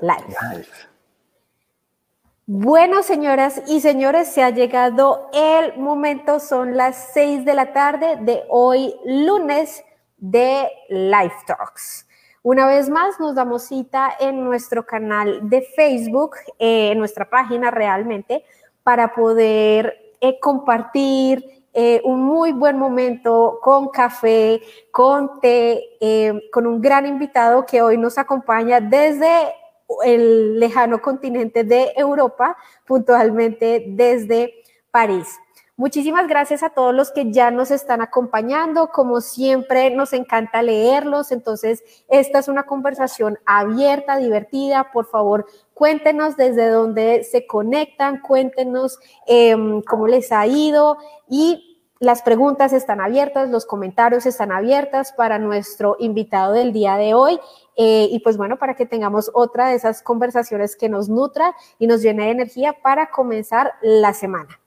[0.00, 0.66] Live.
[2.52, 8.16] Bueno, señoras y señores, se ha llegado el momento, son las seis de la tarde
[8.22, 9.84] de hoy, lunes
[10.16, 12.08] de Live Talks.
[12.42, 17.70] Una vez más, nos damos cita en nuestro canal de Facebook, eh, en nuestra página
[17.70, 18.44] realmente,
[18.82, 24.60] para poder eh, compartir eh, un muy buen momento con café,
[24.90, 29.54] con té, con un gran invitado que hoy nos acompaña desde
[30.04, 32.56] el lejano continente de Europa,
[32.86, 34.54] puntualmente desde
[34.90, 35.38] París.
[35.80, 38.90] Muchísimas gracias a todos los que ya nos están acompañando.
[38.92, 41.32] Como siempre, nos encanta leerlos.
[41.32, 44.90] Entonces, esta es una conversación abierta, divertida.
[44.92, 50.98] Por favor, cuéntenos desde dónde se conectan, cuéntenos em, cómo les ha ido
[51.30, 57.14] y las preguntas están abiertas, los comentarios están abiertas para nuestro invitado del día de
[57.14, 57.40] hoy.
[57.82, 61.86] Eh, y pues bueno, para que tengamos otra de esas conversaciones que nos nutra y
[61.86, 64.60] nos llene de energía para comenzar la semana.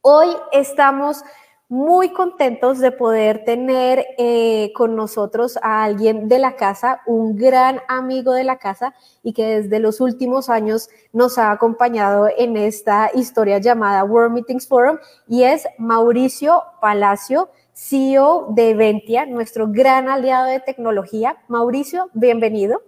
[0.00, 1.24] Hoy estamos
[1.68, 7.80] muy contentos de poder tener eh, con nosotros a alguien de la casa, un gran
[7.88, 13.10] amigo de la casa y que desde los últimos años nos ha acompañado en esta
[13.12, 20.46] historia llamada World Meetings Forum y es Mauricio Palacio, CEO de Ventia, nuestro gran aliado
[20.46, 21.36] de tecnología.
[21.48, 22.82] Mauricio, bienvenido.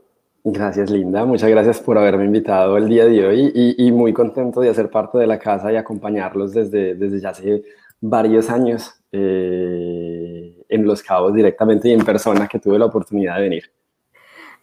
[0.45, 1.25] Gracias, Linda.
[1.25, 5.17] Muchas gracias por haberme invitado el día de hoy y, muy contento de hacer parte
[5.17, 7.63] de la casa y acompañarlos desde, desde ya hace
[8.03, 13.43] varios años eh, en Los Cabos directamente y en persona que tuve la oportunidad de
[13.43, 13.65] venir.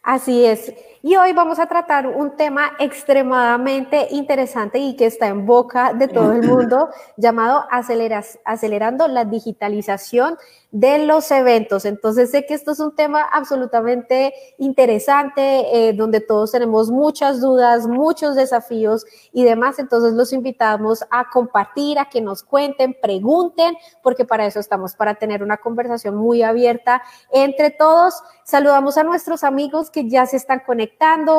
[0.03, 0.72] Así es.
[1.02, 6.09] Y hoy vamos a tratar un tema extremadamente interesante y que está en boca de
[6.09, 10.38] todo el mundo, llamado acelerando la digitalización
[10.72, 11.86] de los eventos.
[11.86, 17.88] Entonces sé que esto es un tema absolutamente interesante, eh, donde todos tenemos muchas dudas,
[17.88, 19.80] muchos desafíos y demás.
[19.80, 25.16] Entonces los invitamos a compartir, a que nos cuenten, pregunten, porque para eso estamos, para
[25.16, 27.01] tener una conversación muy abierta
[27.31, 28.22] entre todos.
[28.44, 30.88] Saludamos a nuestros amigos que ya se están conectando.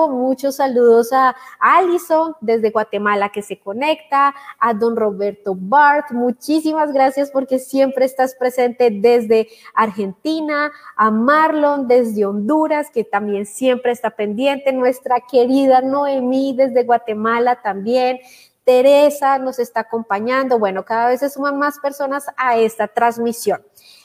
[0.09, 6.13] Muchos saludos a Alison desde Guatemala que se conecta, a don Roberto Bart.
[6.13, 13.93] Muchísimas gracias porque siempre estás presente desde Argentina, a Marlon desde Honduras, que también siempre
[13.93, 18.19] está pendiente, nuestra querida Noemí desde Guatemala también.
[18.65, 20.59] Teresa nos está acompañando.
[20.59, 23.63] Bueno, cada vez se suman más personas a esta transmisión.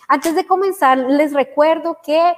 [0.08, 2.34] Antes de comenzar, les recuerdo que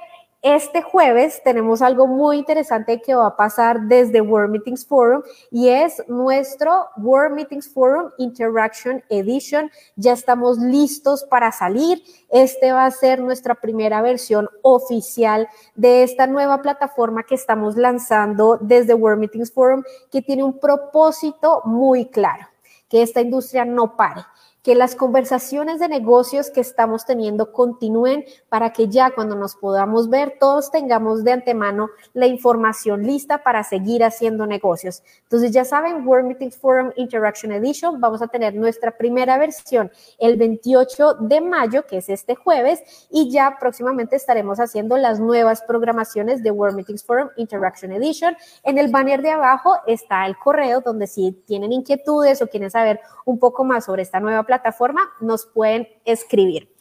[0.54, 5.68] este jueves tenemos algo muy interesante que va a pasar desde World Meetings Forum y
[5.68, 9.70] es nuestro World Meetings Forum Interaction Edition.
[9.96, 12.02] Ya estamos listos para salir.
[12.30, 18.56] Este va a ser nuestra primera versión oficial de esta nueva plataforma que estamos lanzando
[18.58, 22.46] desde World Meetings Forum que tiene un propósito muy claro,
[22.88, 24.22] que esta industria no pare
[24.62, 30.10] que las conversaciones de negocios que estamos teniendo continúen para que ya cuando nos podamos
[30.10, 35.02] ver todos tengamos de antemano la información lista para seguir haciendo negocios.
[35.22, 40.36] Entonces ya saben, World Meetings Forum Interaction Edition, vamos a tener nuestra primera versión el
[40.36, 46.42] 28 de mayo, que es este jueves, y ya próximamente estaremos haciendo las nuevas programaciones
[46.42, 48.36] de World Meetings Forum Interaction Edition.
[48.64, 53.00] En el banner de abajo está el correo donde si tienen inquietudes o quieren saber
[53.24, 56.74] un poco más sobre esta nueva plataforma, nos pueden escribir.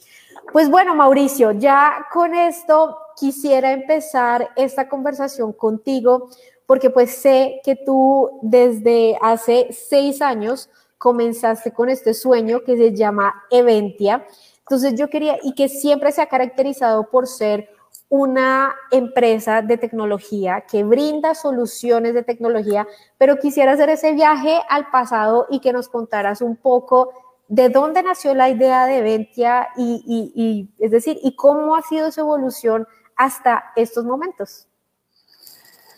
[0.53, 6.29] Pues bueno, Mauricio, ya con esto quisiera empezar esta conversación contigo,
[6.65, 12.95] porque pues sé que tú desde hace seis años comenzaste con este sueño que se
[12.95, 14.25] llama Eventia.
[14.59, 17.69] Entonces yo quería, y que siempre se ha caracterizado por ser
[18.09, 24.89] una empresa de tecnología que brinda soluciones de tecnología, pero quisiera hacer ese viaje al
[24.91, 27.11] pasado y que nos contaras un poco
[27.47, 32.21] de dónde nació la idea de Ventia y, es decir, y cómo ha sido su
[32.21, 34.67] evolución hasta estos momentos.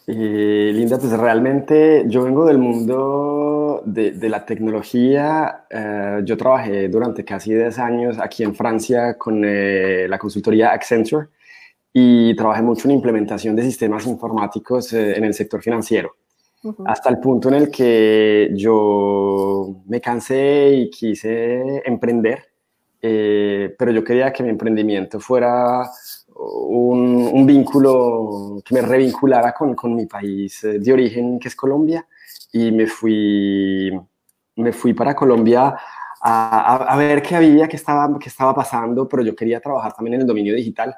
[0.07, 5.65] Eh, Linda, pues realmente yo vengo del mundo de, la tecnología.
[5.69, 11.27] Eh, yo trabajé durante casi 10 años aquí en Francia con eh, la consultoría Accenture
[11.93, 16.15] y trabajé mucho en implementación de sistemas informáticos eh, en el sector financiero.
[16.85, 22.49] Hasta el punto en el que yo me cansé y quise emprender,
[23.01, 25.89] eh, pero yo quería que mi emprendimiento fuera
[26.35, 31.55] un, un, vínculo que me revinculara con, con, mi país eh, de origen, que es
[31.55, 32.05] Colombia,
[32.51, 33.91] y me fui,
[34.57, 35.75] me fui para Colombia
[36.21, 39.93] a, a, a ver qué había, qué estaba, qué estaba pasando, pero yo quería trabajar
[39.93, 40.93] también en el dominio digital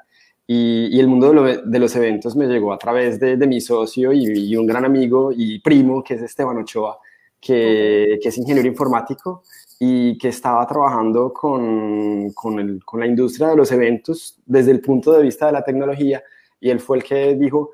[0.46, 4.66] Y, el mundo de, los eventos me llegó a través de, mi socio y, un
[4.66, 6.98] gran amigo y primo, que es Esteban Ochoa,
[7.40, 9.42] que, que es ingeniero informático
[9.78, 15.12] y que estaba trabajando con, con, con, la industria de los eventos desde el punto
[15.12, 16.22] de vista de la tecnología.
[16.60, 17.70] Y él fue el que dijo,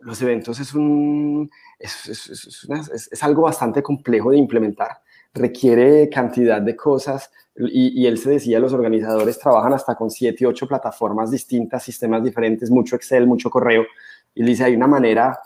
[0.00, 5.02] los eventos es, un, es, es, es algo bastante complejo de implementar,
[5.38, 7.30] requiere cantidad de cosas,
[7.60, 12.70] y, él se decía, los organizadores trabajan hasta con siete, ocho plataformas distintas, sistemas diferentes,
[12.70, 13.84] mucho Excel, mucho correo.
[14.34, 15.40] Y dice, hay una manera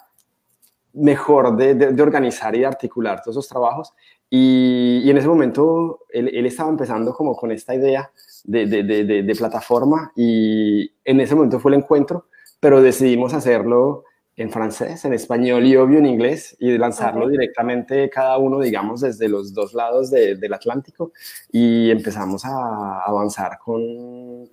[0.93, 3.95] mejor de, de, organizar y de articular todos esos trabajos.
[4.29, 8.11] Y, y en ese momento él, él, estaba empezando como con esta idea
[8.45, 12.27] de, de, plataforma y en ese momento fue el encuentro,
[12.61, 18.39] pero decidimos hacerlo en francés, en español y obvio en inglés y lanzarlo directamente cada
[18.39, 21.13] uno, digamos, desde los dos lados del Atlántico
[21.51, 24.49] y empezamos a avanzar con, eh,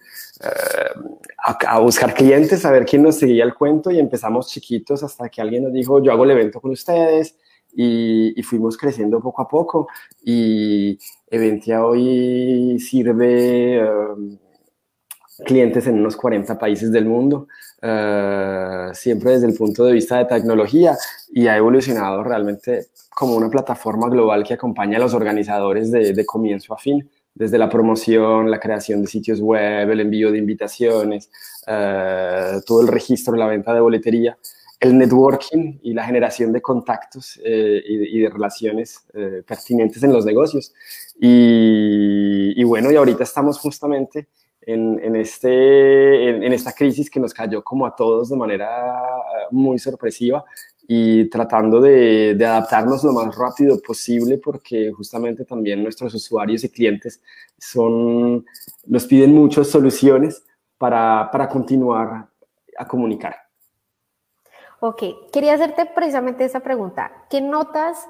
[1.37, 5.41] a, buscar clientes, a ver quién nos seguía el cuento y empezamos chiquitos hasta que
[5.41, 7.37] alguien nos dijo, yo hago el evento con ustedes
[7.73, 9.87] y, fuimos creciendo poco a poco
[10.23, 10.97] y
[11.29, 13.77] Eventia hoy sirve...
[13.77, 13.87] Eh,
[15.45, 17.47] clientes en unos 40 países del mundo,
[17.81, 20.97] eh, siempre desde el punto de vista de tecnología
[21.31, 26.73] y ha evolucionado realmente como una plataforma global que acompaña a los organizadores de, comienzo
[26.73, 31.29] a fin, desde la promoción, la creación de sitios web, el envío de invitaciones,
[31.67, 34.37] eh, todo el registro, la venta de boletería,
[34.79, 39.05] el networking y la generación de contactos eh, y, de relaciones
[39.45, 40.73] pertinentes en los negocios.
[41.19, 44.27] Y, y bueno, y ahorita estamos justamente
[44.73, 49.79] en, este, en, esta crisis que nos cayó como a todos de manera eh, muy
[49.79, 50.45] sorpresiva
[50.87, 57.21] y tratando de, adaptarnos lo más rápido posible porque justamente también nuestros usuarios y clientes
[57.57, 58.45] son,
[58.85, 60.43] nos piden muchas soluciones
[60.77, 62.27] para, para continuar
[62.77, 63.35] a comunicar.
[64.81, 67.25] Ok, quería hacerte precisamente esa pregunta.
[67.29, 68.07] ¿Qué notas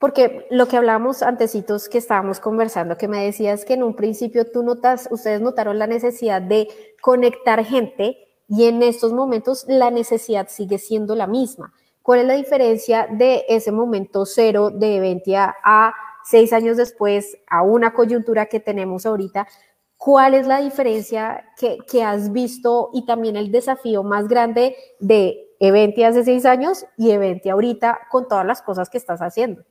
[0.00, 4.50] porque lo que hablábamos antecitos que estábamos conversando, que me decías que en un principio
[4.50, 6.68] tú notas, ustedes notaron la necesidad de
[7.02, 8.16] conectar gente
[8.48, 11.74] y en estos momentos la necesidad sigue siendo la misma.
[12.00, 15.92] ¿Cuál es la diferencia de ese momento cero de Eventia a
[16.24, 19.48] seis años después, a una coyuntura que tenemos ahorita?
[19.98, 25.46] ¿Cuál es la diferencia que, que has visto y también el desafío más grande de
[25.60, 29.62] Eventia hace seis años y Eventia ahorita con todas las cosas que estás haciendo?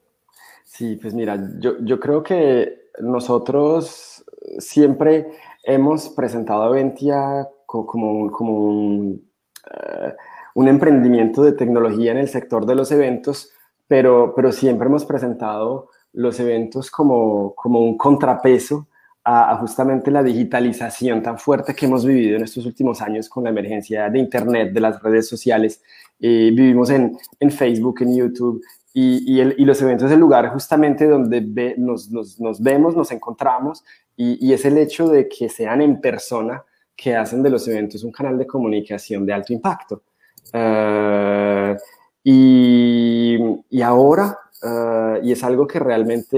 [0.72, 4.24] Sí, pues mira, yo, yo creo que nosotros
[4.60, 5.32] siempre
[5.64, 9.30] hemos presentado a Ventia como, como un,
[9.66, 10.14] eh,
[10.54, 13.52] un, emprendimiento de tecnología en el sector de los eventos,
[13.88, 18.88] pero, pero siempre hemos presentado los eventos como, como un contrapeso
[19.24, 23.50] a, justamente la digitalización tan fuerte que hemos vivido en estos últimos años con la
[23.50, 25.82] emergencia de Internet, de las redes sociales.
[26.20, 28.62] Eh, vivimos en, en Facebook, en YouTube,
[28.94, 33.84] y, y, los eventos es el lugar justamente donde nos, nos, nos, vemos, nos encontramos
[34.16, 36.64] y, y, es el hecho de que sean en persona
[36.96, 40.04] que hacen de los eventos un canal de comunicación de alto impacto.
[40.54, 41.78] Uh,
[42.24, 46.38] y, ahora, uh, y es algo que realmente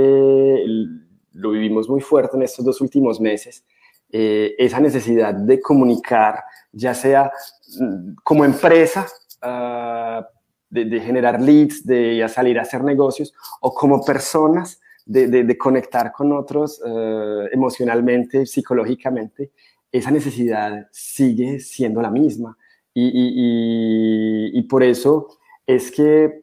[1.33, 3.65] lo vivimos muy fuerte en estos dos últimos meses,
[4.11, 7.31] eh, esa necesidad de comunicar, ya sea
[7.79, 9.07] mm, como empresa,
[9.41, 10.23] uh,
[10.71, 16.31] de, generar leads, de salir a hacer negocios, o como personas de, de conectar con
[16.31, 19.51] otros eh, emocionalmente, psicológicamente,
[19.91, 22.57] esa necesidad sigue siendo la misma.
[22.93, 25.27] Y, y, y, por eso
[25.65, 26.41] es que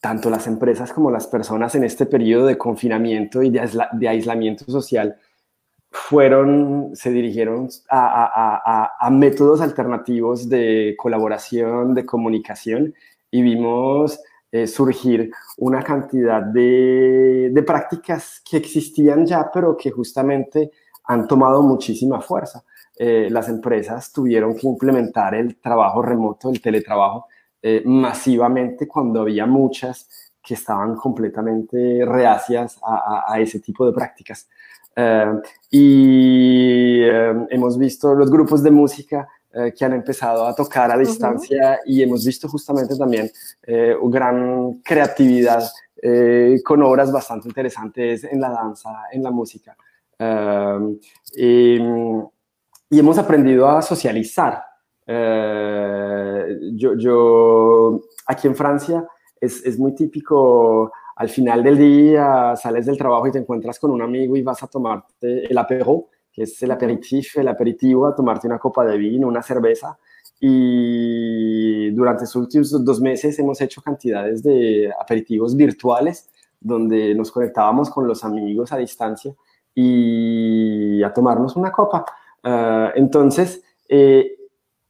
[0.00, 4.64] tanto las empresas como las personas en este periodo de confinamiento y de, de aislamiento
[4.64, 5.16] social
[5.90, 12.94] fueron, se dirigieron a, a, a, a, métodos alternativos de colaboración, de comunicación,
[13.30, 14.20] y vimos
[14.52, 20.72] eh, surgir una cantidad de, prácticas que existían ya, pero que justamente
[21.04, 22.64] han tomado muchísima fuerza.
[22.98, 27.26] Eh, las empresas tuvieron que implementar el trabajo remoto, el teletrabajo,
[27.62, 33.92] eh, masivamente cuando había muchas que estaban completamente reacias a, a, a ese tipo de
[33.92, 34.48] prácticas.
[35.70, 37.02] y
[37.50, 42.02] hemos visto los grupos de música eh, que han empezado a tocar a distancia y
[42.02, 43.28] hemos visto justamente también
[43.64, 45.68] eh, gran creatividad
[46.00, 49.76] eh, con obras bastante interesantes en la danza, en la música.
[50.16, 50.96] Em,
[51.34, 51.78] y,
[52.90, 54.62] y, hemos aprendido a socializar.
[55.06, 59.04] yo, yo, aquí en Francia
[59.40, 63.90] es, es muy típico al final del día sales del trabajo y te encuentras con
[63.90, 68.14] un amigo y vas a tomarte el apero que es el aperitif, el aperitivo, a
[68.14, 69.98] tomarte una copa de vino, una cerveza.
[70.40, 76.28] Y durante estos últimos dos meses hemos hecho cantidades de aperitivos virtuales
[76.60, 79.34] donde nos conectábamos con los amigos a distancia
[79.74, 82.04] y a tomarnos una copa.
[82.42, 84.36] Ah, entonces, eh,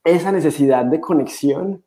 [0.05, 1.83] esa necesidad de conexión,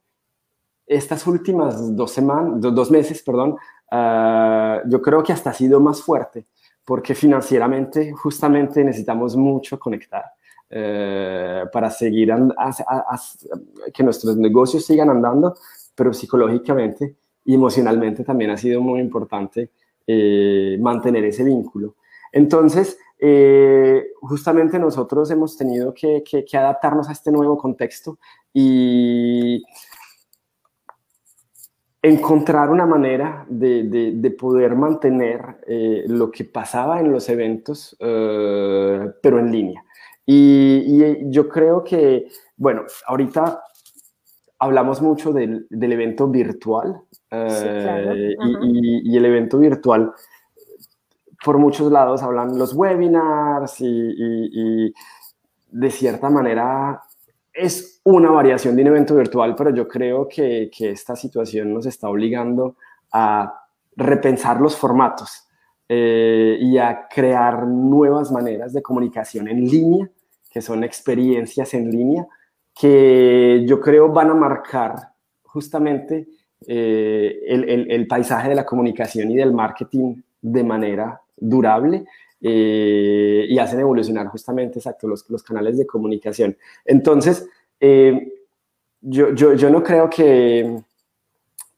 [0.86, 3.58] estas últimas dos, semanas, dos meses, perdón,
[3.92, 6.46] ah, yo creo que hasta ha sido más fuerte,
[6.86, 10.26] porque financieramente justamente necesitamos mucho conectar.
[10.76, 12.34] Eh, para seguir
[13.94, 15.56] que nuestros negocios sigan andando,
[15.94, 19.70] pero psicológicamente y emocionalmente también ha sido muy importante
[20.08, 21.96] eh, mantener ese vínculo.
[22.32, 26.24] Entonces, eh, justamente nosotros hemos tenido que,
[26.54, 28.18] adaptarnos a este nuevo contexto
[28.52, 29.64] y
[32.04, 39.52] encontrar una manera de, poder mantener eh, lo que pasaba en los eventos, pero en
[39.52, 39.84] línea.
[40.26, 43.64] Y, yo creo que, bueno, ahorita
[44.60, 50.14] hablamos mucho del, evento virtual y, el evento virtual
[51.44, 54.94] por muchos lados hablan los webinars y,
[55.72, 57.02] de cierta manera
[57.54, 62.10] es una variación de un evento virtual, pero yo creo que, esta situación nos está
[62.10, 62.76] obligando
[63.12, 63.62] a
[63.96, 65.48] repensar los formatos
[65.88, 70.10] eh, y a crear nuevas maneras de comunicación en línea,
[70.50, 72.28] que son experiencias en línea,
[72.74, 74.96] que yo creo van a marcar
[75.44, 76.28] justamente
[76.66, 82.06] eh, el paisaje de la comunicación y del marketing de manera durable
[82.46, 86.58] eh, y hacen evolucionar justamente exacto, los, los canales de comunicación.
[86.84, 87.48] Entonces,
[87.80, 88.34] eh,
[89.00, 90.84] yo, yo, yo, no creo que,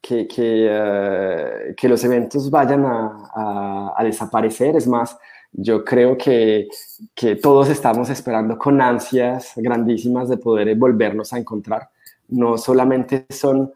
[0.02, 5.16] que, que, eh, que los eventos vayan a, a, desaparecer, es más,
[5.52, 6.68] yo creo que,
[7.14, 11.90] que, todos estamos esperando con ansias grandísimas de poder volvernos a encontrar.
[12.28, 13.72] No solamente son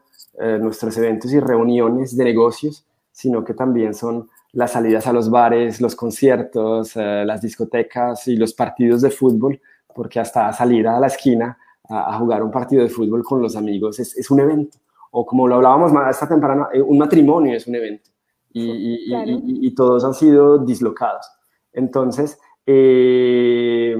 [0.60, 5.80] nuestros eventos y reuniones de negocios, sino que también son las salidas a los bares,
[5.80, 9.60] los conciertos, eh, las discotecas y los partidos de fútbol,
[9.94, 13.98] porque hasta salir a la esquina a, jugar un partido de fútbol con los amigos
[13.98, 14.78] es, es, un evento.
[15.12, 18.10] O como lo hablábamos más esta temprana, eh, un matrimonio es un evento.
[18.52, 21.24] Y, y, y, todos han sido dislocados.
[21.72, 23.96] Entonces, eh,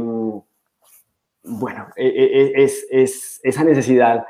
[1.45, 4.25] bueno, es, es, esa necesidad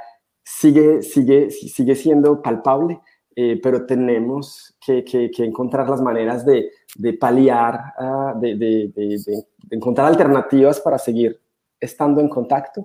[0.45, 3.01] sigue, sigue, sigue siendo palpable
[3.37, 10.09] eh, pero tenemos que, que, encontrar las maneras de, de paliar, ah, de, de, encontrar
[10.09, 11.41] alternativas para seguir
[11.79, 12.83] estando en contacto.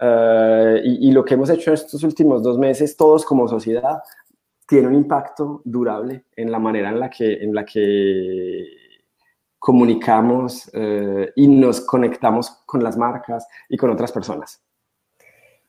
[0.00, 4.02] Ah, y, lo que hemos hecho estos últimos dos meses, todos como sociedad,
[4.66, 8.66] tiene un impacto durable en la manera en la que, en la que
[9.58, 14.62] comunicamos eh, y nos conectamos con las marcas y con otras personas.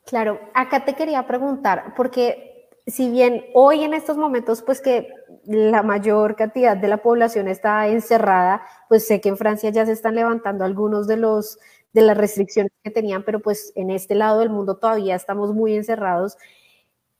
[0.05, 2.58] Claro, acá te quería preguntar, porque
[2.89, 5.09] si bien hoy en estos momentos, pues que
[5.45, 9.91] la mayor cantidad de la población está encerrada, pues sé que en Francia ya se
[9.91, 11.59] están levantando algunos de los
[11.93, 15.75] de las restricciones que tenían, pero pues en este lado del mundo todavía estamos muy
[15.75, 16.37] encerrados.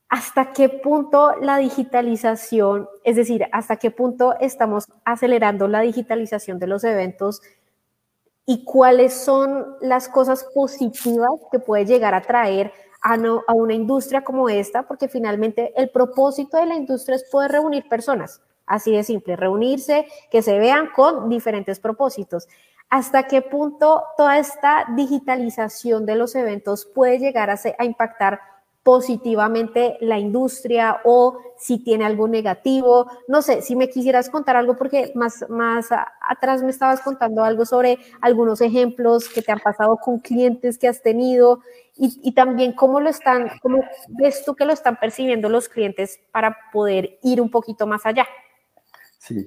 [0.08, 6.66] ¿Hasta qué punto la digitalización, es decir, hasta qué punto estamos acelerando la digitalización de
[6.66, 7.42] los eventos
[8.46, 14.48] y cuáles son las cosas positivas que puede llegar a traer a, una industria como
[14.48, 19.36] esta, porque finalmente el propósito de la industria es poder reunir personas, así de simple,
[19.36, 22.48] reunirse, que se vean con diferentes propósitos.
[22.88, 28.40] ¿Hasta qué punto toda esta digitalización de los eventos puede llegar a impactar
[28.82, 33.10] positivamente la industria o si tiene algo negativo.
[33.28, 35.88] No sé, si me quisieras contar algo, porque más, más
[36.20, 40.88] atrás me estabas contando algo sobre algunos ejemplos que te han pasado con clientes que
[40.88, 41.60] has tenido
[42.02, 46.56] y, también cómo lo están, cómo ves tú que lo están percibiendo los clientes para
[46.72, 48.26] poder ir un poquito más allá.
[49.18, 49.46] Sí,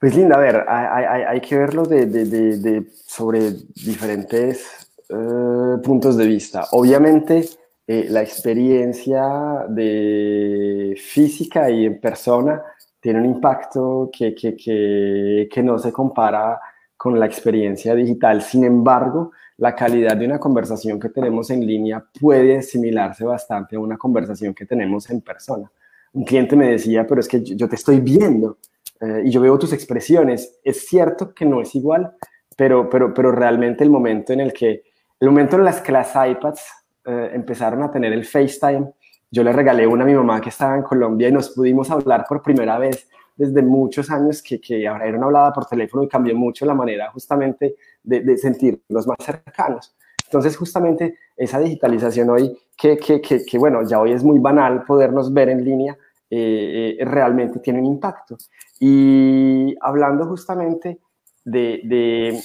[0.00, 6.66] pues Linda, a ver, hay, que verlo de, sobre diferentes eh, puntos de vista.
[6.72, 7.48] Obviamente,
[7.92, 12.62] eh, la experiencia de física y en persona
[12.98, 16.58] tiene un impacto que, que, que, que no se compara
[16.96, 18.40] con la experiencia digital.
[18.40, 23.80] Sin embargo, la calidad de una conversación que tenemos en línea puede asimilarse bastante a
[23.80, 25.70] una conversación que tenemos en persona.
[26.14, 28.56] Un cliente me decía, pero es que yo te estoy viendo
[29.02, 30.60] eh, y yo veo tus expresiones.
[30.64, 32.10] Es cierto que no es igual,
[32.56, 34.82] pero, pero, pero realmente el momento en el que,
[35.20, 36.62] el momento en las que las iPads
[37.04, 38.92] eh, empezaron a tener el FaceTime,
[39.30, 42.26] yo le regalé una a mi mamá que estaba en Colombia y nos pudimos hablar
[42.28, 46.36] por primera vez desde muchos años que, que ahora era una por teléfono y cambió
[46.36, 49.94] mucho la manera justamente de, de sentirlos más cercanos.
[50.32, 55.30] Entonces, justamente esa digitalización hoy, que, que, que, bueno, ya hoy es muy banal podernos
[55.32, 55.96] ver en línea,
[56.30, 58.38] eh, eh, realmente tiene un impacto.
[58.80, 61.00] Y hablando justamente
[61.44, 62.40] de, de,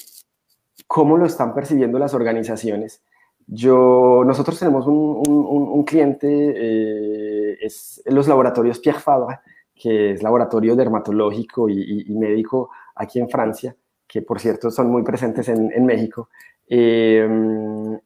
[0.86, 3.02] cómo lo están percibiendo las organizaciones,
[3.48, 9.39] yo, nosotros tenemos un, un, cliente, eh, es los laboratorios Pierre Fabre,
[9.74, 13.75] que es laboratorio dermatológico y, y, médico aquí en Francia,
[14.06, 16.30] que por cierto son muy presentes en, en México.
[16.68, 17.98] Eh,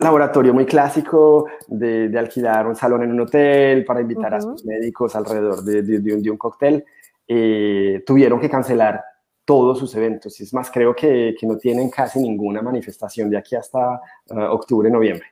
[0.00, 5.14] laboratorio muy clásico de, alquilar un salón en un hotel para invitar a sus médicos
[5.14, 6.84] alrededor de, de, un, cóctel.
[7.28, 9.02] Eh, tuvieron que cancelar
[9.44, 10.40] todos sus eventos.
[10.40, 14.90] Es más, creo que, que no tienen casi ninguna manifestación de aquí hasta uh, octubre,
[14.90, 15.26] noviembre.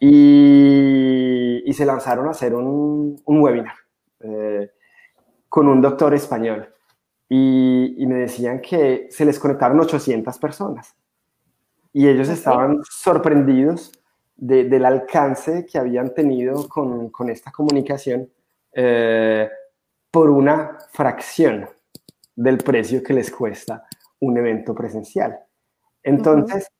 [0.00, 3.74] Y, y, se lanzaron a hacer un, un webinar
[4.20, 4.70] eh,
[5.48, 6.72] con un doctor español.
[7.28, 10.94] Y, y, me decían que se les conectaron 800 personas.
[11.92, 13.92] Y ellos estaban sorprendidos
[14.36, 18.30] del alcance que habían tenido con, con esta comunicación
[18.72, 19.48] eh,
[20.12, 21.68] por una fracción
[22.38, 23.84] del precio que les cuesta
[24.20, 25.36] un evento presencial.
[26.04, 26.70] Entonces,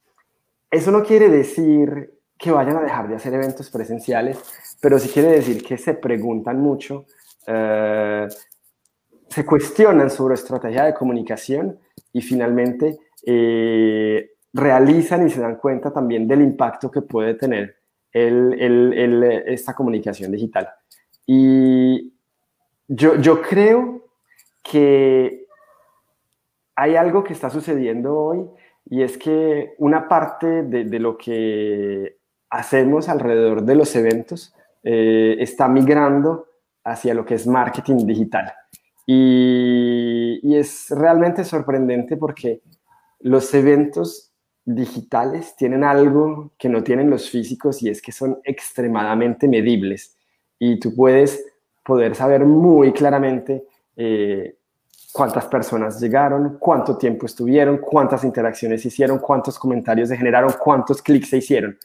[0.70, 4.38] eso no quiere decir que vayan a dejar de hacer eventos presenciales,
[4.80, 7.06] pero sí quiere decir que se preguntan mucho,
[7.44, 8.28] eh,
[9.28, 11.76] se cuestionan sobre estrategia de comunicación
[12.12, 12.96] y finalmente
[13.26, 17.78] eh, realizan y se dan cuenta también del impacto que puede tener
[18.12, 20.68] esta comunicación digital.
[21.26, 22.14] Y
[22.86, 24.04] yo, yo creo
[24.62, 25.47] que
[26.78, 28.48] hay algo que está sucediendo hoy
[28.88, 32.18] y es que una parte de, lo que
[32.50, 34.54] hacemos alrededor de los eventos
[34.84, 36.46] eh, está migrando
[36.84, 38.52] hacia lo que es marketing digital.
[39.04, 42.62] Y, es realmente sorprendente porque
[43.20, 44.32] los eventos
[44.64, 50.16] digitales tienen algo que no tienen los físicos y es que son extremadamente medibles
[50.58, 51.44] y tú puedes
[51.84, 53.66] poder saber muy claramente
[53.96, 54.57] eh,
[55.12, 61.30] cuántas personas llegaron, cuánto tiempo estuvieron, cuántas interacciones hicieron, cuántos comentarios se generaron, cuántos clics
[61.30, 61.78] se hicieron.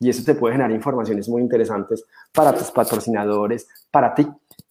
[0.00, 4.28] Y eso te puede generar informaciones muy interesantes para tus patrocinadores, para ti.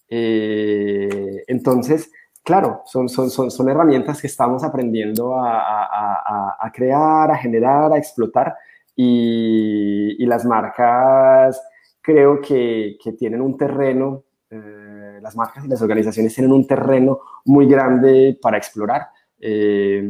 [0.10, 2.10] Eh, entonces,
[2.44, 7.92] claro, son, son, son, son, herramientas que estamos aprendiendo a, a, a, crear, a generar,
[7.92, 8.56] a explotar
[8.96, 11.62] y, las marcas
[12.02, 14.87] creo que, que tienen un terreno, eh,
[15.22, 19.08] las marcas y las organizaciones tienen un terreno muy grande para explorar.
[19.40, 20.08] Eh,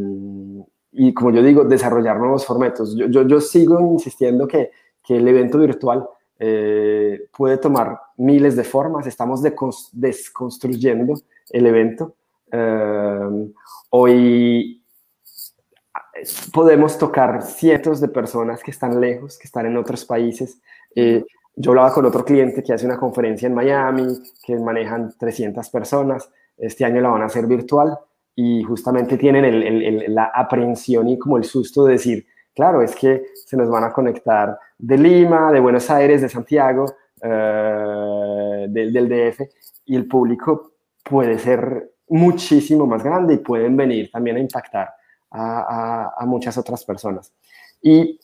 [0.91, 2.95] y como yo digo, desarrollar nuevos formatos.
[2.95, 4.71] Yo, yo, sigo insistiendo que,
[5.03, 6.07] que el evento virtual
[6.39, 9.41] eh, puede tomar miles de formas, estamos
[9.93, 11.13] desconstruyendo
[11.51, 12.15] el evento
[12.51, 13.53] Em,
[13.89, 14.81] hoy
[16.53, 20.59] podemos tocar cientos de personas que están lejos, que están en otros países.
[20.95, 21.23] Eh,
[21.57, 24.07] yo hablaba con otro cliente que hace una conferencia en Miami,
[24.43, 26.29] que manejan 300 personas.
[26.57, 27.97] Este año la van a hacer virtual
[28.35, 33.57] y justamente tienen la aprehensión y como el susto de decir, claro, es que se
[33.57, 36.85] nos van a conectar de Lima, de Buenos Aires, de Santiago,
[37.21, 39.41] eh, del, del DF,
[39.85, 44.89] y el público puede ser muchísimo más grande y pueden venir también a impactar
[45.31, 47.33] a, muchas otras personas.
[47.81, 48.19] Y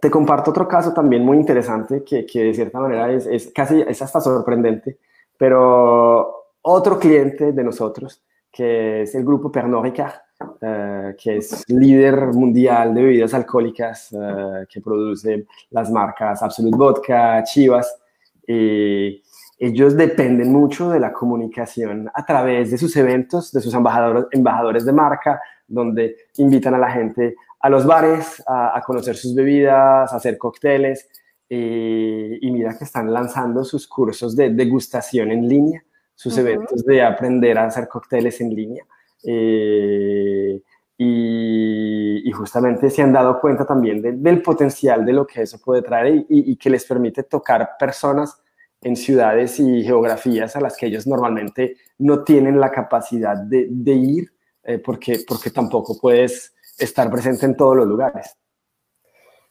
[0.00, 3.80] te comparto otro caso también muy interesante que, que de cierta manera es, es, casi,
[3.80, 4.98] es hasta sorprendente,
[5.38, 10.14] pero otro cliente de nosotros, que es el grupo Pernod Ricard,
[10.60, 17.42] eh, que es líder mundial de bebidas alcohólicas, eh, que produce las marcas Absolut Vodka,
[17.44, 17.98] Chivas,
[18.46, 19.22] y
[19.58, 24.84] ellos dependen mucho de la comunicación a través de sus eventos, de sus embajadores, embajadores
[24.84, 30.16] de marca, donde invitan a la gente a los bares a, conocer sus bebidas, a
[30.16, 31.08] hacer cócteles.
[31.48, 37.02] Eh, y mira que están lanzando sus cursos de degustación en línea, sus eventos de
[37.02, 38.84] aprender a hacer cócteles en línea.
[39.24, 40.60] Eh,
[40.98, 46.16] y, justamente se han dado cuenta también del potencial de lo que eso puede traer
[46.16, 48.42] y, y que les permite tocar personas
[48.82, 54.32] en ciudades y geografías a las que ellos normalmente no tienen la capacidad de, ir
[54.62, 58.36] eh, porque, porque tampoco puedes estar presente en todos los lugares.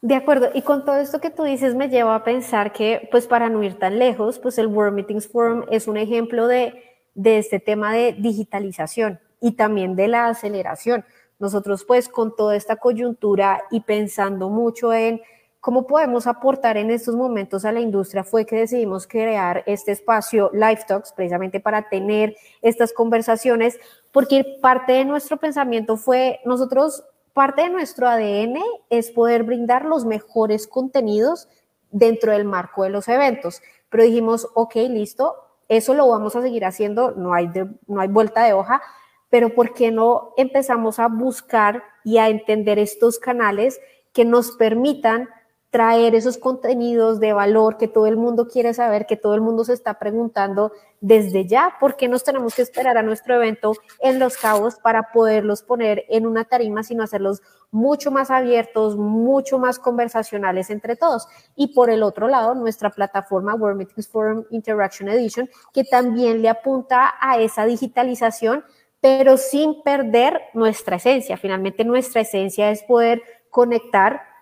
[0.02, 3.26] De acuerdo, y con todo esto que tú dices me lleva a pensar que, pues
[3.26, 6.74] para no ir tan lejos, pues el World Meetings Forum es un ejemplo de,
[7.14, 11.04] de este tema de digitalización y también de la aceleración.
[11.38, 15.20] Nosotros pues con toda esta coyuntura y pensando mucho en
[15.60, 20.50] cómo podemos aportar en estos momentos a la industria fue que decidimos crear este espacio
[20.52, 23.78] Live Talks precisamente para tener estas conversaciones,
[24.12, 27.02] porque parte de nuestro pensamiento fue nosotros
[27.36, 28.56] parte de nuestro ADN
[28.88, 31.50] es poder brindar los mejores contenidos
[31.90, 33.60] dentro del marco de los eventos.
[33.90, 35.34] Pero dijimos, ok, listo,
[35.68, 37.50] eso lo vamos a seguir haciendo, no hay,
[37.88, 38.80] no hay vuelta de hoja,
[39.28, 43.82] pero ¿por qué no empezamos a buscar y a entender estos canales
[44.14, 45.28] que nos permitan
[45.76, 49.62] traer esos contenidos de valor que todo el mundo quiere saber, que todo el mundo
[49.62, 54.18] se está preguntando desde ya, ¿por qué nos tenemos que esperar a nuestro evento en
[54.18, 59.78] Los Cabos para poderlos poner en una tarima, sino hacerlos mucho más abiertos, mucho más
[59.78, 61.28] conversacionales entre todos?
[61.56, 66.48] Y por el otro lado, nuestra plataforma World Meetings Forum Interaction Edition, que también le
[66.48, 68.64] apunta a esa digitalización,
[69.02, 71.36] pero sin perder nuestra esencia.
[71.36, 74.35] Finalmente, nuestra esencia es poder conectar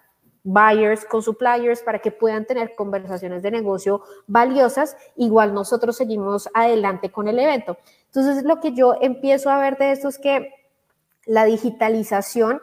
[0.45, 4.97] buyers con suppliers para que puedan tener conversaciones de negocio valiosas.
[5.17, 7.79] Igual nosotros seguimos adelante con el evento.
[8.07, 10.53] Entonces, lo que yo empiezo a ver de esto es que
[11.27, 12.61] la digitalización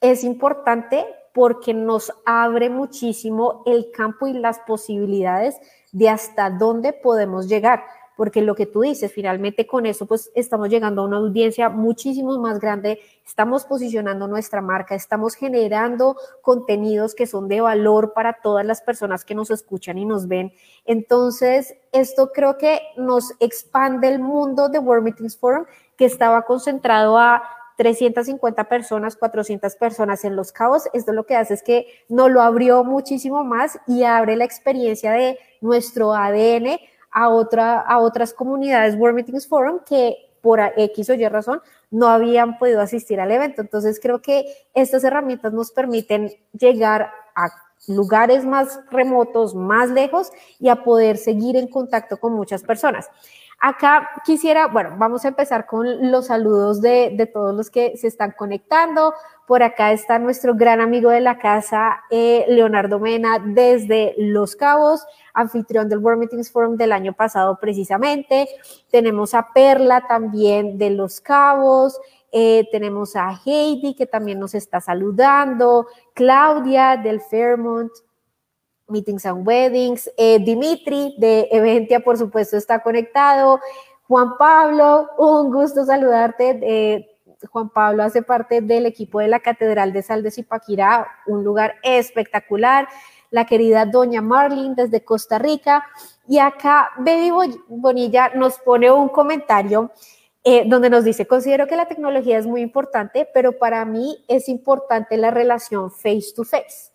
[0.00, 5.56] es importante porque nos abre muchísimo el campo y las posibilidades
[5.92, 7.84] de hasta dónde podemos llegar
[8.22, 12.38] porque lo que tú dices, finalmente con eso pues estamos llegando a una audiencia muchísimo
[12.38, 18.64] más grande, estamos posicionando nuestra marca, estamos generando contenidos que son de valor para todas
[18.64, 20.52] las personas que nos escuchan y nos ven.
[20.84, 25.64] Entonces, esto creo que nos expande el mundo de World Meetings Forum,
[25.96, 27.42] que estaba concentrado a
[27.76, 30.88] 350 personas, 400 personas en Los Cabos.
[30.92, 35.10] Esto lo que hace es que nos lo abrió muchísimo más y abre la experiencia
[35.10, 36.78] de nuestro ADN
[37.12, 42.08] a, otra, a otras comunidades World Meetings Forum que por X o Y razón no
[42.08, 43.62] habían podido asistir al evento.
[43.62, 44.44] Entonces creo que
[44.74, 47.48] estas herramientas nos permiten llegar a
[47.88, 53.08] lugares más remotos, más lejos y a poder seguir en contacto con muchas personas.
[53.64, 58.08] Acá quisiera, bueno, vamos a empezar con los saludos de, de todos los que se
[58.08, 59.14] están conectando.
[59.46, 65.06] Por acá está nuestro gran amigo de la casa, eh, Leonardo Mena, desde Los Cabos,
[65.32, 68.48] anfitrión del World Meetings Forum del año pasado precisamente.
[68.90, 72.00] Tenemos a Perla también de Los Cabos.
[72.32, 75.86] Eh, tenemos a Heidi que también nos está saludando.
[76.14, 77.92] Claudia del Fairmont.
[78.88, 80.10] Meetings and Weddings.
[80.16, 83.60] Eh, Dimitri de Eventia, por supuesto, está conectado.
[84.08, 86.58] Juan Pablo, un gusto saludarte.
[86.62, 87.08] Eh,
[87.50, 91.76] Juan Pablo hace parte del equipo de la Catedral de Sal de Zipaquirá, un lugar
[91.82, 92.88] espectacular.
[93.30, 95.84] La querida doña Marlene desde Costa Rica.
[96.28, 97.30] Y acá Baby
[97.68, 99.90] Bonilla nos pone un comentario
[100.44, 104.48] eh, donde nos dice, considero que la tecnología es muy importante, pero para mí es
[104.48, 106.91] importante la relación face to face.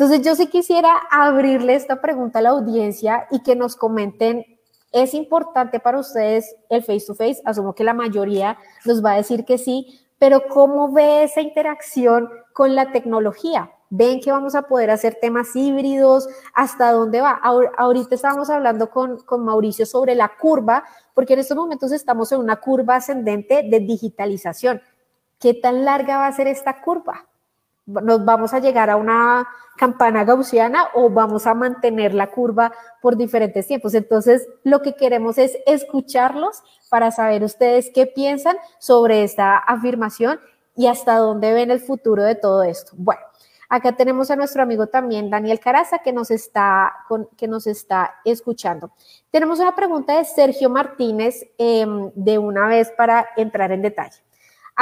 [0.00, 4.46] Entonces yo sí quisiera abrirle esta pregunta a la audiencia y que nos comenten,
[4.92, 7.42] ¿es importante para ustedes el face to face?
[7.44, 12.30] Asumo que la mayoría nos va a decir que sí, pero ¿cómo ve esa interacción
[12.54, 13.72] con la tecnología?
[13.90, 16.30] ¿Ven que vamos a poder hacer temas híbridos?
[16.54, 17.38] ¿Hasta dónde va?
[17.76, 20.82] Ahorita estábamos hablando con, con Mauricio sobre la curva,
[21.12, 24.80] porque en estos momentos estamos en una curva ascendente de digitalización.
[25.38, 27.26] ¿Qué tan larga va a ser esta curva?
[28.02, 33.16] Nos vamos a llegar a una campana gaussiana o vamos a mantener la curva por
[33.16, 33.94] diferentes tiempos.
[33.94, 40.38] Entonces, lo que queremos es escucharlos para saber ustedes qué piensan sobre esta afirmación
[40.76, 42.92] y hasta dónde ven el futuro de todo esto.
[42.96, 43.22] Bueno,
[43.68, 46.92] acá tenemos a nuestro amigo también Daniel Caraza que nos está,
[47.36, 48.90] que nos está escuchando.
[49.30, 54.22] Tenemos una pregunta de Sergio Martínez em, de una vez para entrar en detalle.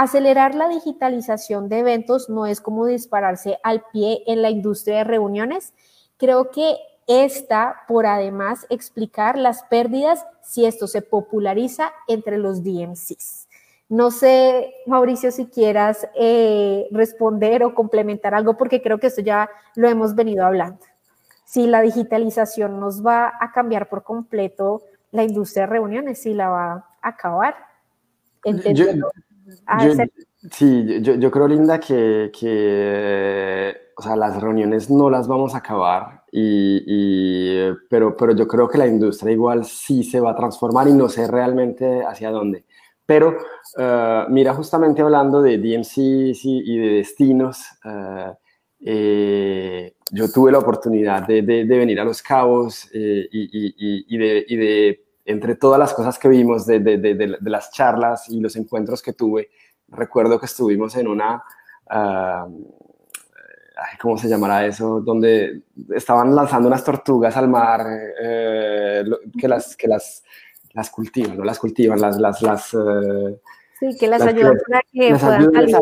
[0.01, 5.03] Acelerar la digitalización de eventos no es como dispararse al pie en la industria de
[5.03, 5.75] reuniones.
[6.19, 6.77] Creo que
[7.09, 13.49] está por además explicar las pérdidas si esto se populariza entre los DMCs.
[13.89, 19.51] No sé, Mauricio, si quieras eh, responder o complementar algo, porque creo que esto ya
[19.75, 20.79] lo hemos venido hablando.
[21.45, 26.51] Si la digitalización nos va a cambiar por completo la industria de reuniones, si la
[26.51, 27.57] va a acabar.
[30.53, 35.59] Sí, yo, yo, creo, Linda, que, que o sea, las reuniones no las vamos a
[35.59, 40.87] acabar, y, pero, pero yo creo que la industria igual sí se va a transformar
[40.87, 42.65] y no sé realmente hacia dónde.
[43.05, 43.31] Pero
[43.79, 48.33] uh, mira, justamente hablando de DMCs y, de destinos, uh,
[48.81, 55.08] eh, yo tuve la oportunidad de, de, de venir a Los Cabos eh, y de
[55.29, 59.03] entre todas las cosas que vimos de, de, de, de, las charlas y los encuentros
[59.03, 59.51] que tuve,
[59.89, 61.45] recuerdo que estuvimos en una,
[61.91, 62.65] uh,
[64.01, 65.03] ¿cómo se llamará eso?
[65.03, 65.65] Donde
[65.95, 67.87] estaban lanzando unas tortugas al mar
[68.23, 69.05] eh,
[69.39, 70.25] que, las, que las,
[70.73, 72.17] las cultivan, no las cultivan, las...
[72.19, 73.39] las, las eh,
[73.79, 75.77] sí, que las, ayudan para que puedan salir.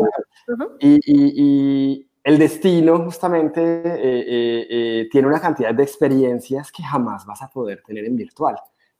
[0.81, 7.49] y, y, el destino justamente eh, tiene una cantidad de experiencias que jamás vas a
[7.49, 8.57] poder tener en virtual.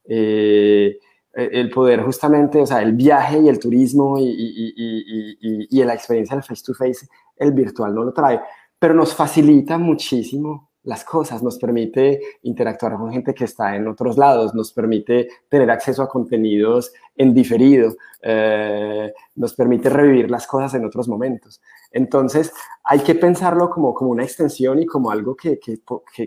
[0.08, 6.34] El poder justamente, o sea, el viaje y el turismo y, y, y la experiencia
[6.34, 8.40] del face to face, el virtual no lo trae
[8.78, 14.16] pero nos facilita muchísimo las cosas, nos permite interactuar con gente que está en otros
[14.16, 20.72] lados, nos permite tener acceso a contenidos en diferido, eh, nos permite revivir las cosas
[20.74, 21.60] en otros momentos.
[21.90, 22.52] Entonces,
[22.84, 25.80] hay que pensarlo como, como una extensión y como algo que, que,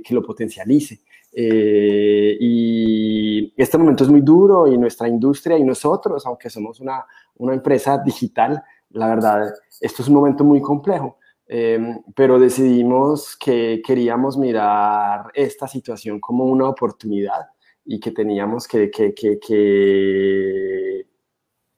[0.03, 1.01] que, lo potencialice.
[1.33, 7.05] Eh, y este momento es muy duro y nuestra industria y nosotros, aunque somos una,
[7.35, 11.17] una empresa digital, la verdad, esto es un momento muy complejo
[11.53, 17.49] Em, pero decidimos que queríamos mirar esta situación como una oportunidad
[17.83, 18.89] y que teníamos que,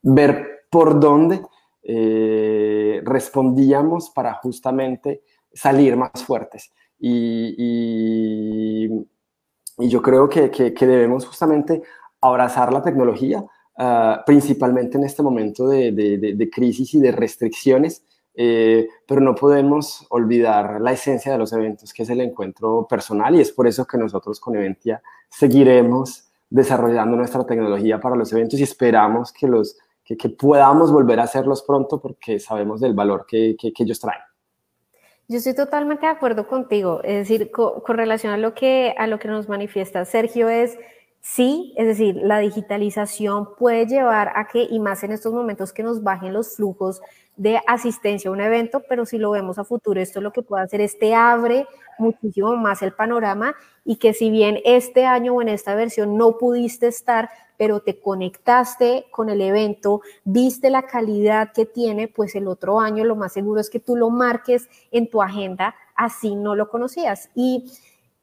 [0.04, 1.42] ver por dónde
[1.82, 6.72] eh, respondíamos para justamente salir más fuertes.
[7.00, 8.88] Y,
[9.78, 11.82] yo creo que, debemos justamente
[12.22, 13.44] abrazar la tecnología,
[13.78, 18.04] ah, principalmente en este momento de crisis y de restricciones,
[18.36, 23.36] eh, pero no podemos olvidar la esencia de los eventos, que es el encuentro personal,
[23.36, 28.60] y es por eso que nosotros con Eventia seguiremos desarrollando nuestra tecnología para los eventos
[28.60, 33.56] y esperamos que, los, que, podamos volver a hacerlos pronto porque sabemos del valor que,
[33.60, 34.22] que, ellos traen.
[35.28, 39.08] Yo estoy totalmente de acuerdo contigo, es decir, con, con, relación a lo, que, a
[39.08, 40.78] lo que nos manifiesta Sergio es,
[41.22, 45.82] sí, es decir, la digitalización puede llevar a que, y más en estos momentos, que
[45.82, 47.02] nos bajen los flujos
[47.36, 50.64] de asistencia a un evento, pero si lo vemos a futuro, esto lo que puede
[50.64, 51.66] hacer es te abre
[51.98, 56.38] muchísimo más el panorama y que si bien este año o en esta versión no
[56.38, 62.48] pudiste estar, pero te conectaste con el evento, viste la calidad que tiene, pues el
[62.48, 66.56] otro año lo más seguro es que tú lo marques en tu agenda, así no
[66.56, 67.30] lo conocías.
[67.36, 67.72] Y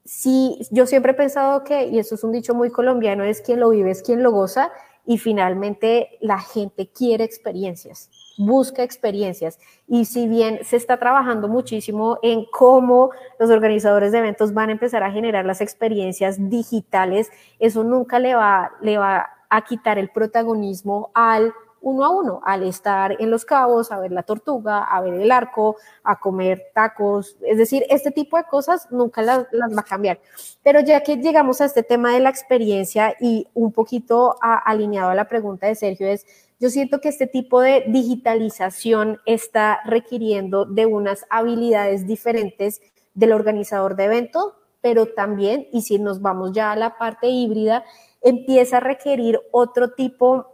[0.05, 3.59] si yo siempre he pensado que, y eso es un dicho muy colombiano, es quien
[3.59, 4.71] lo vive, es quien lo goza,
[5.05, 9.59] y finalmente la gente quiere experiencias busca experiencias.
[9.87, 14.73] Y si bien se está trabajando muchísimo en cómo los organizadores de eventos van a
[14.73, 20.09] empezar a generar las experiencias digitales, eso nunca le va, le va a quitar el
[20.09, 25.01] protagonismo al uno a uno, al estar en los cabos, a ver la tortuga, a
[25.01, 29.75] ver el arco, a comer tacos, es decir, este tipo de cosas nunca las, las
[29.75, 30.19] va a cambiar.
[30.63, 35.15] Pero ya que llegamos a este tema de la experiencia y un poquito alineado a
[35.15, 36.25] la pregunta de Sergio es,
[36.59, 42.81] yo siento que este tipo de digitalización está requiriendo de unas habilidades diferentes
[43.15, 47.83] del organizador de evento, pero también, y si nos vamos ya a la parte híbrida,
[48.21, 50.50] empieza a requerir otro tipo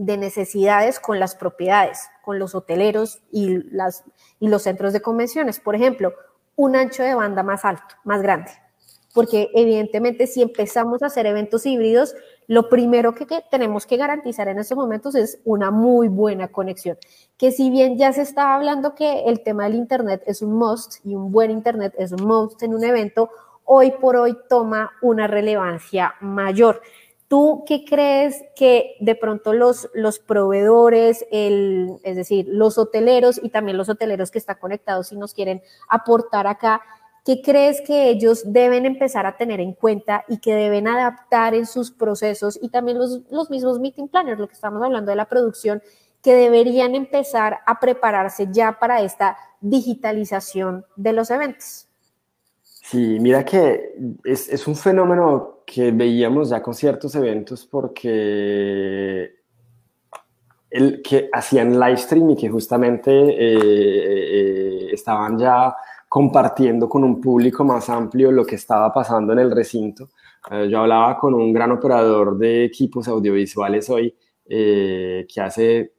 [0.00, 4.02] de necesidades con las propiedades, con los hoteleros y, las,
[4.38, 5.60] y los centros de convenciones.
[5.60, 6.14] Por ejemplo,
[6.56, 8.50] un ancho de banda más alto, más grande.
[9.12, 12.14] Porque evidentemente si empezamos a hacer eventos híbridos,
[12.46, 16.96] lo primero que, tenemos que garantizar en estos momentos es una muy buena conexión.
[17.36, 21.04] Que si bien ya se está hablando que el tema del Internet es un must
[21.04, 23.28] y un buen Internet es un must en un evento,
[23.64, 26.80] hoy por hoy toma una relevancia mayor.
[27.30, 33.50] ¿Tú qué crees que de pronto los, los proveedores, el, es decir, los hoteleros y
[33.50, 36.82] también los hoteleros que están conectados y nos quieren aportar acá,
[37.24, 41.66] ¿Qué crees que ellos deben empezar a tener en cuenta y que deben adaptar en
[41.66, 45.28] sus procesos y también los, los mismos meeting planners, lo que estamos hablando de la
[45.28, 45.82] producción,
[46.22, 51.86] que deberían empezar a prepararse ya para esta digitalización de los eventos?
[52.62, 59.36] Sí, mira que es, es un fenómeno que veíamos ya con ciertos eventos porque
[60.68, 65.72] el que hacían live stream y que justamente eh, eh, estaban ya
[66.08, 70.10] compartiendo con un público más amplio lo que estaba pasando en el recinto.
[70.50, 74.12] Eh, yo hablaba con un gran operador de equipos audiovisuales hoy
[74.48, 75.92] eh, que hace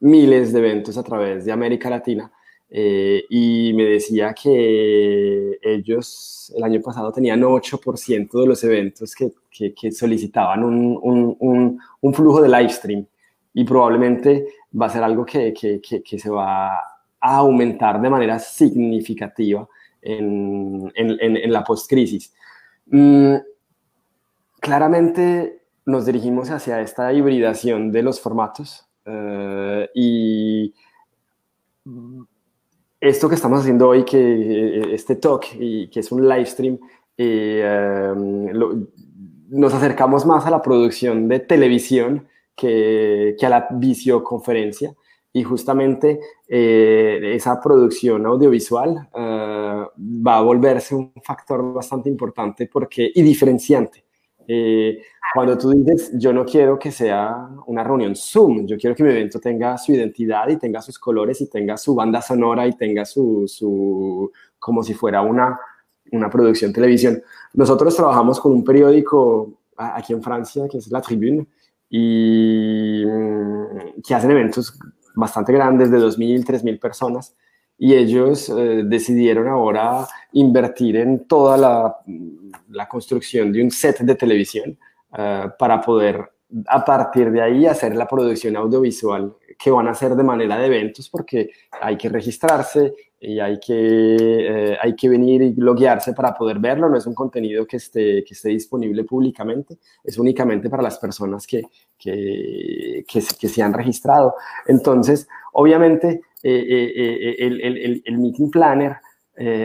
[0.00, 2.32] miles de eventos a través de América Latina
[2.74, 9.74] eh, y me decía que ellos el año pasado tenían 8% de los eventos que,
[9.74, 13.06] que, solicitaban un, un, un, flujo de live stream
[13.52, 14.46] y probablemente
[14.80, 19.68] va a ser algo que, que se va a aumentar de manera significativa
[20.00, 22.32] en, en, la postcrisis.
[22.86, 23.36] Mm,
[24.60, 30.74] claramente nos dirigimos hacia esta hibridación de los formatos eh, y
[33.02, 36.78] esto que estamos haciendo hoy, que este talk y que es un live stream,
[39.48, 44.94] nos acercamos más a la producción de televisión que, que a la videoconferencia
[45.32, 53.10] y justamente eh, esa producción audiovisual eh, va a volverse un factor bastante importante porque,
[53.14, 54.04] y diferenciante.
[54.46, 55.02] Eh,
[55.34, 59.10] cuando tú dices, yo no quiero que sea una reunión Zoom, yo quiero que mi
[59.10, 63.04] evento tenga su identidad y tenga sus colores y tenga su banda sonora y tenga
[63.04, 65.58] su, su como si fuera una,
[66.12, 67.22] una producción televisión.
[67.54, 71.46] Nosotros trabajamos con un periódico aquí en Francia, que es La Tribune,
[71.88, 74.78] y mm, que hacen eventos
[75.14, 77.34] bastante grandes de 2.000, 3.000 personas
[77.84, 81.96] y ellos eh, decidieron ahora invertir en toda la,
[82.68, 84.78] la, construcción de un set de televisión
[85.10, 86.30] uh, para poder
[86.68, 90.66] a partir de ahí hacer la producción audiovisual que van a hacer de manera de
[90.66, 96.34] eventos porque hay que registrarse y hay que, eh, hay que venir y loguearse para
[96.34, 96.88] poder verlo.
[96.88, 101.48] No es un contenido que esté, que esté disponible públicamente, es únicamente para las personas
[101.48, 101.62] que,
[101.98, 104.34] que, que, que se han registrado.
[104.66, 108.96] Entonces, obviamente, el, el, el, meeting planner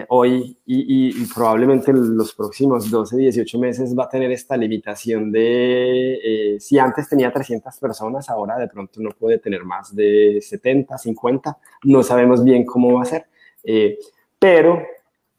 [0.09, 5.31] hoy y, y, probablemente en los próximos 12, 18 meses va a tener esta limitación
[5.31, 10.97] de, si antes tenía 300 personas, ahora de pronto no puede tener más de 70,
[10.97, 13.27] 50, no sabemos bien cómo va a ser.
[13.63, 13.99] Eh,
[14.39, 14.81] pero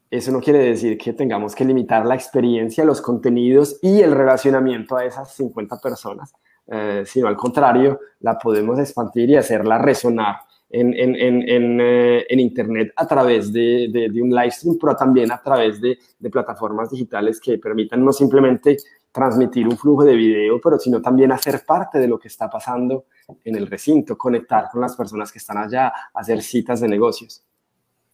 [0.09, 4.95] eso no quiere decir que tengamos que limitar la experiencia, los contenidos y el relacionamiento
[4.95, 6.33] a esas 50 personas,
[6.67, 10.37] eh, sino al contrario, la podemos expandir y hacerla resonar
[10.69, 15.31] en, en, en, eh, en Internet a través de, de, un live stream, pero también
[15.31, 18.77] a través de, de, plataformas digitales que permitan no simplemente
[19.11, 23.05] transmitir un flujo de video, pero sino también hacer parte de lo que está pasando
[23.43, 27.43] en el recinto, conectar con las personas que están allá, hacer citas de negocios.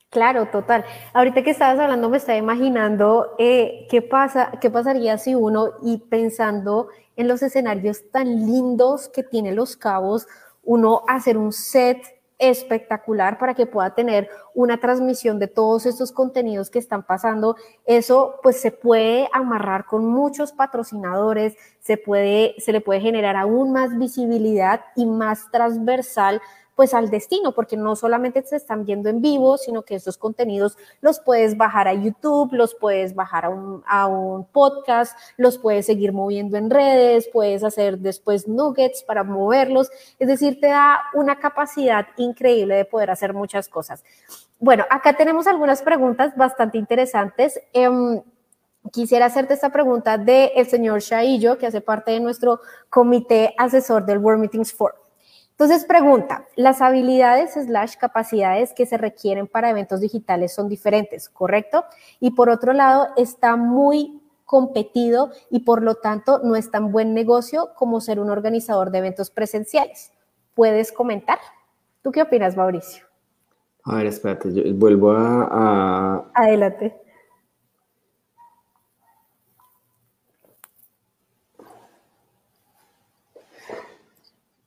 [0.09, 0.85] Claro, total.
[1.13, 5.97] Ahorita que estabas hablando me estaba imaginando eh, qué pasa, qué pasaría si uno y
[5.97, 6.87] pensando
[7.17, 10.25] en los escenarios tan lindos que tiene Los Cabos,
[10.63, 16.69] uno hacer un set espectacular para que pueda tener una transmisión de todos estos contenidos
[16.69, 17.55] que están pasando.
[17.85, 23.71] Eso pues se puede amarrar con muchos patrocinadores, se puede se le puede generar aún
[23.71, 26.41] más visibilidad y más transversal
[26.75, 30.77] pues al destino, porque no solamente se están viendo en vivo, sino que estos contenidos
[31.01, 35.85] los puedes bajar a YouTube, los puedes bajar a un, a un podcast, los puedes
[35.85, 41.39] seguir moviendo en redes, puedes hacer después nuggets para moverlos, es decir, te da una
[41.39, 44.03] capacidad increíble de poder hacer muchas cosas.
[44.59, 47.59] Bueno, acá tenemos algunas preguntas bastante interesantes.
[47.73, 47.89] Eh,
[48.91, 52.59] Quisiera hacerte esta pregunta del el señor Shaillo, que hace parte de nuestro
[52.89, 55.04] comité asesor del World Meetings Forum.
[55.57, 61.85] Entonces pregunta, las habilidades slash capacidades que se requieren para eventos digitales son diferentes, ¿correcto?
[62.19, 67.13] Y por otro lado, está muy competido y por lo tanto no es tan buen
[67.13, 70.11] negocio como ser un organizador de eventos presenciales.
[70.55, 71.39] ¿Puedes comentar?
[72.01, 73.05] ¿Tú qué opinas, Mauricio?
[73.85, 75.47] A ver, espérate, yo vuelvo a...
[75.51, 76.31] a...
[76.33, 77.01] Adelante.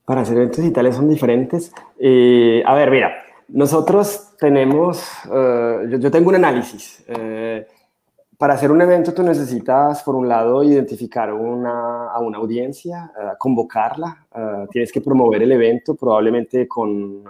[0.09, 1.71] Para hacer eventos digitales son diferentes.
[1.99, 3.11] Eh, a ver, mira,
[3.49, 7.05] nosotros tenemos, eh, yo, tengo un análisis.
[7.07, 7.67] Eh,
[8.35, 14.25] para hacer un evento tú necesitas, por un lado, identificar una, a una audiencia, convocarla,
[14.71, 17.23] tienes que promover el evento probablemente con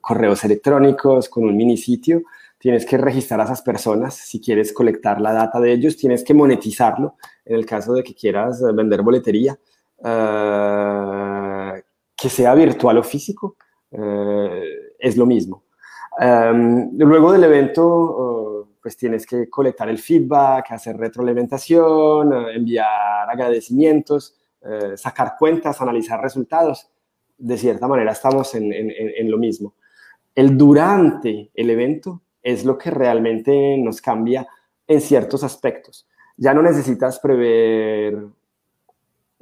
[0.00, 2.22] correos electrónicos, con un mini sitio,
[2.58, 6.34] tienes que registrar a esas personas, si quieres colectar la data de ellos, tienes que
[6.34, 9.56] monetizarlo en el caso de que quieras vender boletería
[12.22, 13.56] que sea virtual o físico,
[13.90, 15.64] eh, es lo mismo.
[16.20, 23.28] Em, luego del evento, oh, pues tienes que colectar el feedback, hacer retroalimentación, eh, enviar
[23.28, 26.88] agradecimientos, eh, sacar cuentas, analizar resultados.
[27.36, 29.74] De cierta manera estamos en lo mismo.
[30.32, 34.46] El durante el evento es lo que realmente nos cambia
[34.86, 36.06] en ciertos aspectos.
[36.36, 38.16] Ya no necesitas prever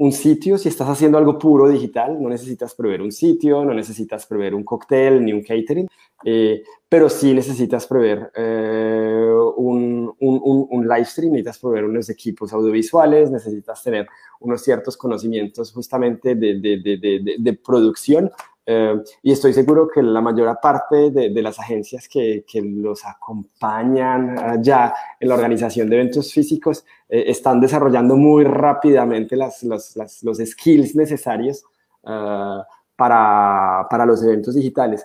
[0.00, 4.24] un sitio, si estás haciendo algo puro digital, no necesitas prever un sitio, no necesitas
[4.24, 5.86] prever un cóctel ni un catering,
[6.24, 12.50] eh, pero sí necesitas prever eh, un, un, un, live stream, necesitas prever unos equipos
[12.54, 14.06] audiovisuales, necesitas tener
[14.40, 18.30] unos ciertos conocimientos justamente de, de, de, de producción
[18.72, 24.94] eh, y estoy seguro que la mayor parte de, las agencias que, los acompañan ya
[25.18, 31.64] en la organización de eventos físicos eh, están desarrollando muy rápidamente las, los skills necesarios
[32.04, 32.62] uh,
[32.94, 35.04] para, los eventos digitales.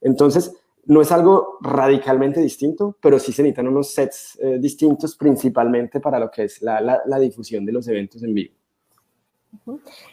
[0.00, 0.52] Entonces,
[0.86, 6.18] no es algo radicalmente distinto, pero sí se necesitan unos sets eh, distintos principalmente para
[6.18, 8.57] lo que es la, difusión de los eventos en vivo.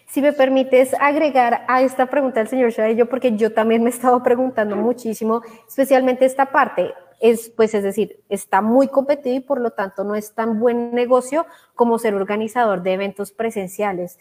[0.07, 3.93] Si me permites agregar a esta pregunta del señor Shadillo, porque yo también me he
[3.93, 9.59] estado preguntando muchísimo, especialmente esta parte, es, pues es decir, está muy competido y por
[9.59, 14.19] lo tanto no es tan buen negocio como ser organizador de eventos presenciales.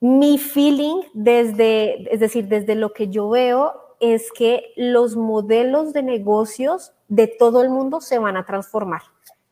[0.00, 6.02] Mi feeling desde, es decir, desde lo que yo veo es que los modelos de
[6.02, 9.02] negocios de todo el mundo se van a transformar,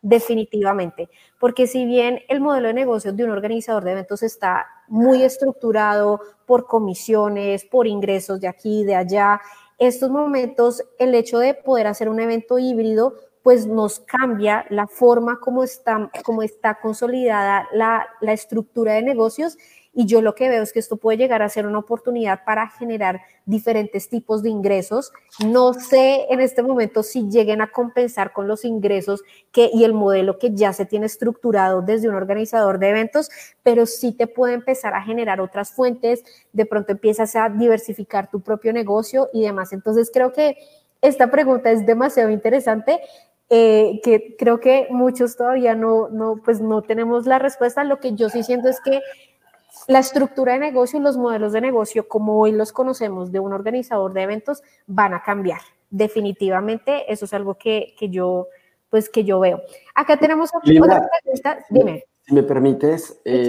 [0.03, 1.09] definitivamente.
[1.39, 6.21] Porque si bien el modelo de negocios de un organizador de eventos está muy estructurado
[6.45, 9.41] por comisiones, por ingresos de aquí de allá,
[9.79, 15.41] estos momentos, el hecho de poder hacer un evento híbrido, pues nos cambia la forma
[15.41, 19.57] como está, como está consolidada la, la estructura de negocios
[19.95, 22.69] y yo lo que veo es que esto puede llegar a ser una oportunidad para
[22.69, 25.13] generar diferentes tipos de ingresos.
[25.47, 29.93] No sé en este momento si lleguen a compensar con los ingresos que, y el
[29.93, 33.29] modelo que ya se tiene estructurado desde un organizador de eventos,
[33.63, 36.25] pero sí te puede empezar a generar otras fuentes.
[36.55, 39.75] De pronto empiezas a diversificar tu propio negocio y demás.
[39.75, 40.57] Entonces creo que
[41.03, 43.01] esta pregunta es demasiado interesante.
[43.55, 47.85] Eh, que creo que muchos todavía no, no, pues no tenemos la respuesta.
[47.85, 49.03] Lo que yo sí siento es que
[49.89, 53.53] la estructura de negocio y los modelos de negocio, como hoy los conocemos de un
[53.53, 55.61] organizador de eventos, van a cambiar.
[55.91, 58.49] Definitivamente, eso es algo que, yo,
[58.89, 59.61] pues, que yo veo.
[59.95, 61.09] Acá tenemos otra pregunta.
[61.69, 62.05] Dime.
[62.23, 63.49] Si me permites, eh,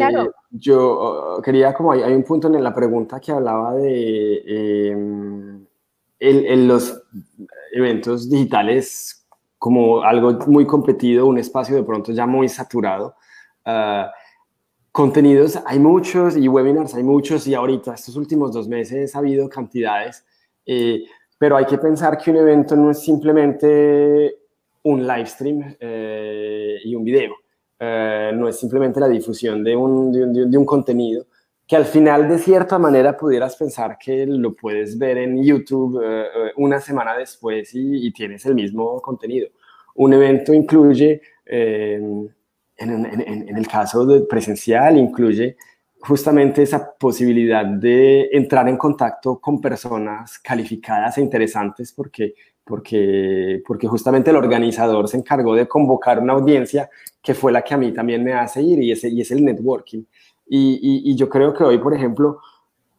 [0.49, 5.65] yo oh, quería, como hay, un punto en la pregunta que hablaba de em,
[6.19, 7.03] en, los
[7.71, 9.22] eventos digitales
[9.63, 13.15] como algo muy competido, un espacio de pronto ya muy saturado.
[13.65, 14.09] Uh,
[14.93, 19.49] Contenidos hay muchos y webinars hay muchos y ahorita estos últimos dos meses ha habido
[19.49, 20.23] cantidades,
[20.67, 21.05] eh,
[21.39, 24.35] pero hay que pensar que un evento no es simplemente
[24.83, 27.33] un live stream eh, y un video,
[27.79, 31.25] eh, no es simplemente la difusión de un, de, un, contenido,
[31.73, 35.99] que al final de cierta manera pudieras pensar que lo puedes ver en YouTube
[36.57, 39.47] una semana después y, y, tienes el mismo contenido.
[39.95, 42.29] Un evento incluye en,
[42.77, 45.57] el caso de presencial incluye
[45.99, 53.87] justamente esa posibilidad de entrar en contacto con personas calificadas e interesantes porque, porque, porque
[53.87, 56.87] justamente el organizador se encargó de convocar una audiencia
[57.19, 60.03] que fue la que a mí también me hace ir y y es el networking.
[60.55, 62.39] Y, y, yo creo que hoy, por ejemplo,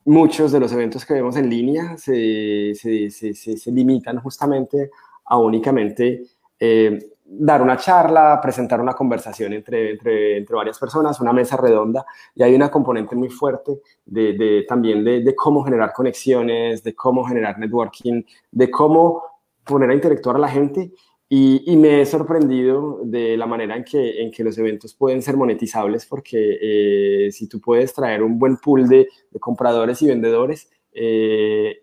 [0.06, 4.90] muchos de los eventos que vemos en línea se, se, se, se limitan justamente
[5.24, 6.24] a únicamente
[6.58, 12.04] eh, dar una charla, presentar una conversación entre, entre, entre, varias personas, una mesa redonda,
[12.34, 16.92] y hay una componente muy fuerte de, de también de, de, cómo generar conexiones, de
[16.96, 19.22] cómo generar networking, de cómo
[19.64, 20.90] poner a interactuar a la gente.
[21.36, 25.36] Y, me he sorprendido de la manera en que, en que los eventos pueden ser
[25.36, 29.08] monetizables, porque eh, si tú puedes traer un buen pool de,
[29.40, 31.82] compradores y vendedores, eh,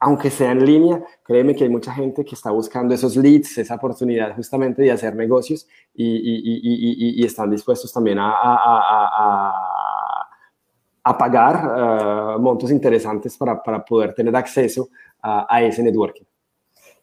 [0.00, 3.76] aunque sea en línea, créeme que hay mucha gente que está buscando esos leads, esa
[3.76, 8.32] oportunidad justamente de hacer negocios y, están dispuestos también a,
[11.04, 14.88] a, pagar uh, montos interesantes para, poder tener acceso
[15.22, 16.24] a ese networking.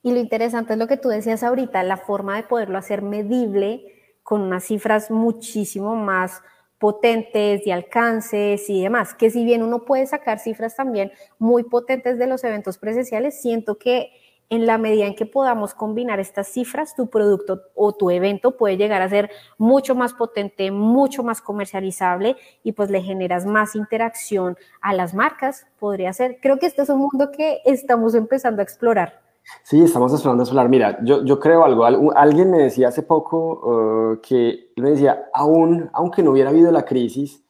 [0.03, 3.85] Y lo interesante es lo que tú decías ahorita, la forma de poderlo hacer medible
[4.21, 6.41] con unas cifras muchísimo más
[6.77, 12.19] potentes, de alcances y demás, que si bien uno puede sacar cifras también muy potentes
[12.19, 14.11] de los eventos presenciales, siento que
[14.49, 18.75] en la medida en que podamos combinar estas cifras, tu producto o tu evento puede
[18.75, 24.57] llegar a ser mucho más potente, mucho más comercializable y pues le generas más interacción
[24.81, 26.39] a las marcas, podría ser.
[26.41, 29.22] Creo que este es un mundo que estamos empezando a explorar.
[29.63, 30.69] Sí, estamos explorando solar.
[30.69, 31.85] Mira, yo, yo creo algo.
[32.15, 36.85] Alguien me decía hace poco uh, que me decía, aún, aunque no hubiera habido la
[36.85, 37.43] crisis,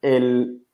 [0.00, 0.64] él,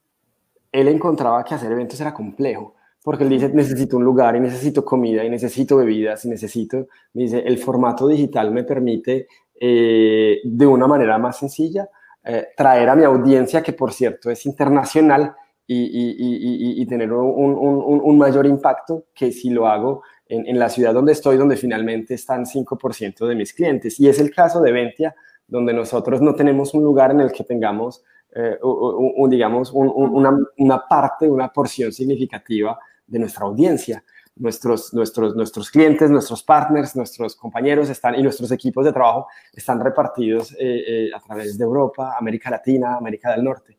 [0.72, 2.74] él encontraba que hacer eventos era complejo.
[3.02, 7.38] Porque él dice, necesito un lugar y necesito comida y necesito bebidas y necesito, dice,
[7.38, 9.26] el formato digital me permite
[9.58, 11.88] eh, de una manera más sencilla
[12.22, 15.34] eh, traer a mi audiencia, que por cierto es internacional,
[15.66, 20.58] y, y, y, y tener un, un, un, mayor impacto que si lo hago en,
[20.58, 23.98] la ciudad donde estoy, donde finalmente están 5% de mis clientes.
[23.98, 25.14] Y es el caso de Ventia,
[25.46, 28.04] donde nosotros no tenemos un lugar en el que tengamos,
[28.34, 34.04] eh, un, digamos, una, una, parte, una porción significativa de nuestra audiencia.
[34.36, 39.80] Nuestros, nuestros, nuestros clientes, nuestros partners, nuestros compañeros están, y nuestros equipos de trabajo están
[39.80, 40.56] repartidos eh,
[40.86, 43.78] eh, a través de Europa, América Latina, América del Norte.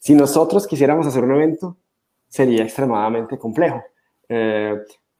[0.00, 1.76] si nosotros quisiéramos hacer un evento,
[2.28, 3.82] sería extremadamente complejo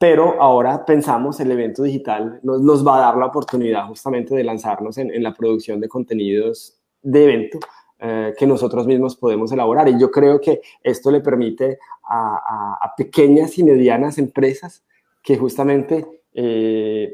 [0.05, 4.99] pero ahora pensamos el evento digital nos, va a dar la oportunidad justamente de lanzarnos
[4.99, 7.59] en, la producción de contenidos de evento
[8.01, 9.89] eh, que nosotros mismos podemos elaborar.
[9.89, 14.85] Y yo creo que esto le permite a, a, pequeñas y medianas empresas
[15.23, 17.11] que justamente eh,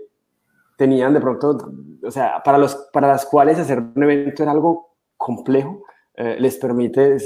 [0.77, 1.59] tenían de pronto,
[2.03, 5.85] o sea, para, los, para las cuales hacer un evento era algo complejo,
[6.17, 7.19] eh, les permite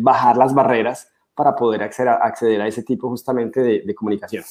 [0.00, 4.42] bajar las barreras para poder acceder a, ese tipo justamente de, de comunicación.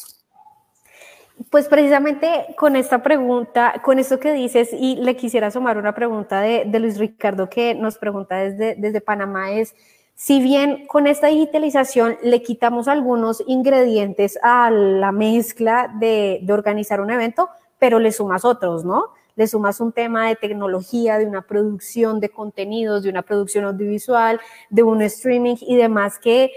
[1.51, 6.39] Pues precisamente con esta pregunta, con esto que dices, y le quisiera sumar una pregunta
[6.39, 9.75] de, Luis Ricardo que nos pregunta desde, desde Panamá, es,
[10.15, 17.01] si bien con esta digitalización le quitamos algunos ingredientes a la mezcla de, de organizar
[17.01, 19.11] un evento, pero le sumas otros, ¿no?
[19.35, 24.39] Le sumas un tema de tecnología, de una producción de contenidos, de una producción audiovisual,
[24.71, 26.51] de un streaming y demás que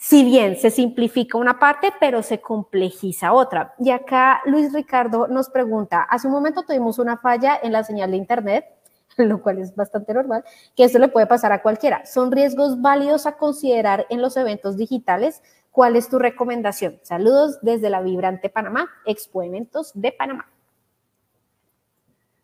[0.00, 3.74] si bien se simplifica una parte, pero se complejiza otra.
[3.80, 8.12] Y acá Luis Ricardo nos pregunta, hace un momento tuvimos una falla en la señal
[8.12, 8.64] de Internet,
[9.16, 10.44] lo cual es bastante normal,
[10.76, 12.06] que esto le puede pasar a cualquiera.
[12.06, 15.42] ¿Son riesgos válidos a considerar en los eventos digitales?
[15.72, 17.00] ¿Cuál es tu recomendación?
[17.02, 20.48] Saludos desde la Vibrante Panamá, Expo Eventos de Panamá.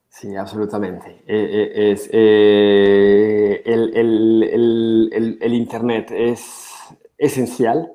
[0.09, 1.23] Sí, absolutamente.
[1.27, 6.74] Eh, eh, es, eh, el Internet es
[7.19, 7.93] esencial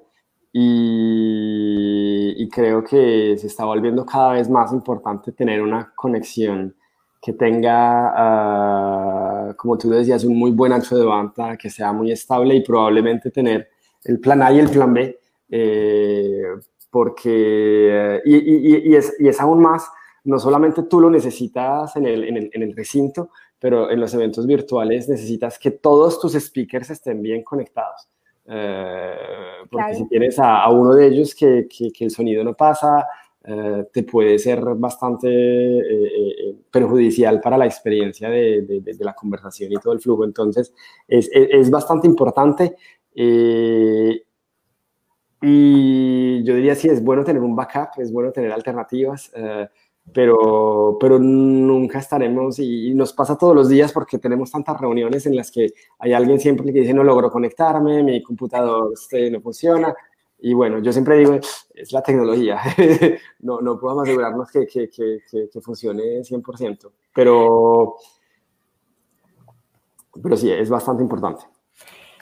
[0.51, 6.76] y, creo que se está volviendo cada vez más importante tener una conexión
[7.22, 12.11] que tenga, ah, como tú decías, un muy buen ancho de banda, que sea muy
[12.11, 13.70] estable y probablemente tener
[14.03, 16.43] el plan A y el plan B, eh,
[16.89, 19.89] porque, y, es, y, es, aún más,
[20.24, 25.72] no solamente tú lo necesitas en el, recinto, pero en los eventos virtuales necesitas que
[25.72, 28.07] todos tus speakers estén bien conectados.
[28.52, 29.16] Eh,
[29.70, 33.08] porque si tienes a, uno de ellos que, que, el sonido no pasa,
[33.43, 39.76] eh, te puede ser bastante eh, perjudicial para la experiencia de, de, la conversación y
[39.76, 40.26] todo el flujo.
[40.26, 40.74] Entonces,
[41.08, 42.76] es, es, bastante importante.
[45.41, 49.32] y yo diría, sí, es bueno tener un backup, es bueno tener alternativas
[50.14, 55.36] pero, pero nunca estaremos y, nos pasa todos los días porque tenemos tantas reuniones en
[55.36, 59.93] las que hay alguien siempre que dice no logro conectarme, mi computador este, no funciona.
[60.41, 61.38] Y bueno, yo siempre digo,
[61.74, 62.60] es la tecnología,
[63.39, 67.97] no, no podemos asegurarnos que, que, que, que, funcione 100%, pero,
[70.24, 71.43] pero sí, es bastante importante.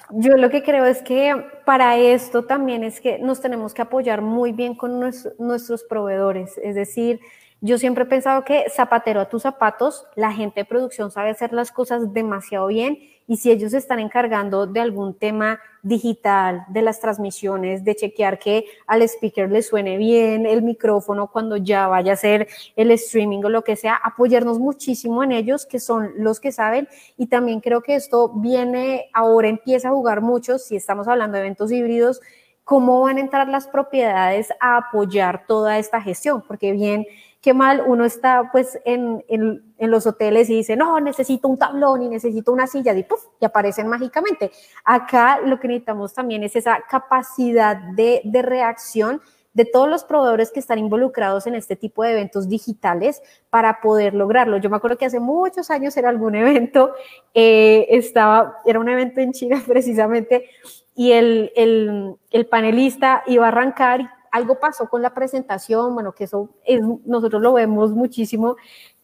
[0.10, 1.36] Yo lo que creo es que
[1.66, 6.74] para esto también es que nos tenemos que apoyar muy bien con nuestros proveedores, es
[6.74, 7.20] decir,
[7.62, 11.54] yo siempre he pensado que zapatero a tus zapatos, la gente de producción sabe hacer
[11.54, 17.00] las cosas demasiado bien y si ellos están encargando de algún tema digital, de las
[17.00, 22.16] transmisiones, de chequear que al speaker le suene bien el micrófono cuando ya vaya a
[22.16, 26.54] ser el streaming o lo que sea, apoyarnos muchísimo en ellos, que son los que
[26.54, 26.88] saben.
[27.18, 31.42] Y también creo que esto viene, ahora empieza a jugar mucho, si estamos hablando de
[31.42, 32.22] eventos híbridos,
[32.64, 37.06] cómo van a entrar las propiedades a apoyar toda esta gestión, porque bien
[37.42, 41.58] qué mal uno está pues en, en, en, los hoteles y dice, no, necesito un
[41.58, 44.52] tablón y necesito una silla y, puff, y aparecen mágicamente.
[44.84, 49.22] Acá lo que necesitamos también es esa capacidad de, de reacción
[49.58, 54.14] de todos los proveedores que están involucrados en este tipo de eventos digitales para poder
[54.14, 54.58] lograrlo.
[54.58, 56.94] Yo me acuerdo que hace muchos años era algún evento,
[57.34, 60.48] eh, estaba, era un evento en China precisamente,
[60.96, 66.24] y el, el, el panelista iba a arrancar algo pasó con la presentación, bueno, que
[66.24, 68.56] eso es, nosotros lo vemos muchísimo,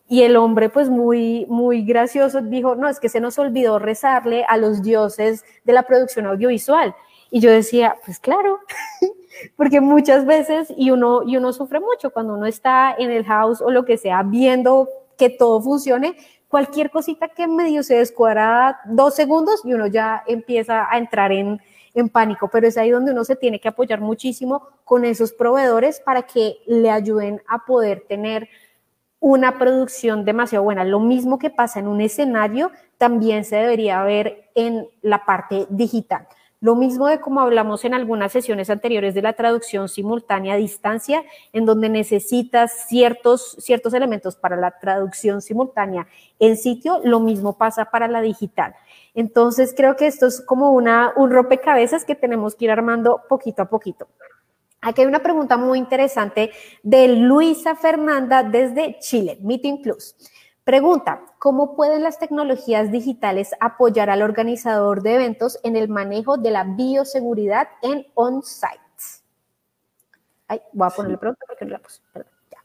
[0.07, 4.45] y el hombre, pues muy, muy gracioso, dijo, no, es que se nos olvidó rezarle
[4.47, 6.93] a los dioses de la producción audiovisual.
[7.31, 8.59] Y yo decía, pues claro,
[9.57, 13.61] porque muchas veces, y uno, y uno sufre mucho cuando uno está en el house
[13.61, 16.15] o lo que sea, viendo que todo funcione,
[16.47, 21.59] cualquier cosita que medio se descuadra dos segundos y uno ya empieza a entrar en,
[21.93, 25.99] en pánico, pero es ahí donde uno se tiene que apoyar muchísimo con esos proveedores
[25.99, 28.49] para que le ayuden a poder tener
[29.19, 30.83] una producción demasiado buena.
[30.83, 36.27] Lo mismo que pasa en un escenario, también se debería ver en la parte digital.
[36.63, 41.23] Lo mismo de como hablamos en algunas sesiones anteriores de la traducción simultánea a distancia,
[41.51, 46.07] en donde necesitas ciertos, ciertos elementos para la traducción simultánea
[46.39, 48.75] en sitio, lo mismo pasa para la digital.
[49.13, 53.61] Entonces creo que esto es como una, un rompecabezas que tenemos que ir armando poquito
[53.61, 54.07] a poquito.
[54.81, 56.51] Aquí hay una pregunta muy interesante
[56.81, 60.15] de Luisa Fernanda desde Chile, Meeting Plus.
[60.63, 66.51] Pregunta, ¿cómo pueden las tecnologías digitales apoyar al organizador de eventos en el manejo de
[66.51, 68.79] la bioseguridad en on-site?
[70.47, 72.01] Ay, voy a ponerle pronto porque no la puse.
[72.11, 72.57] Perdón, ya.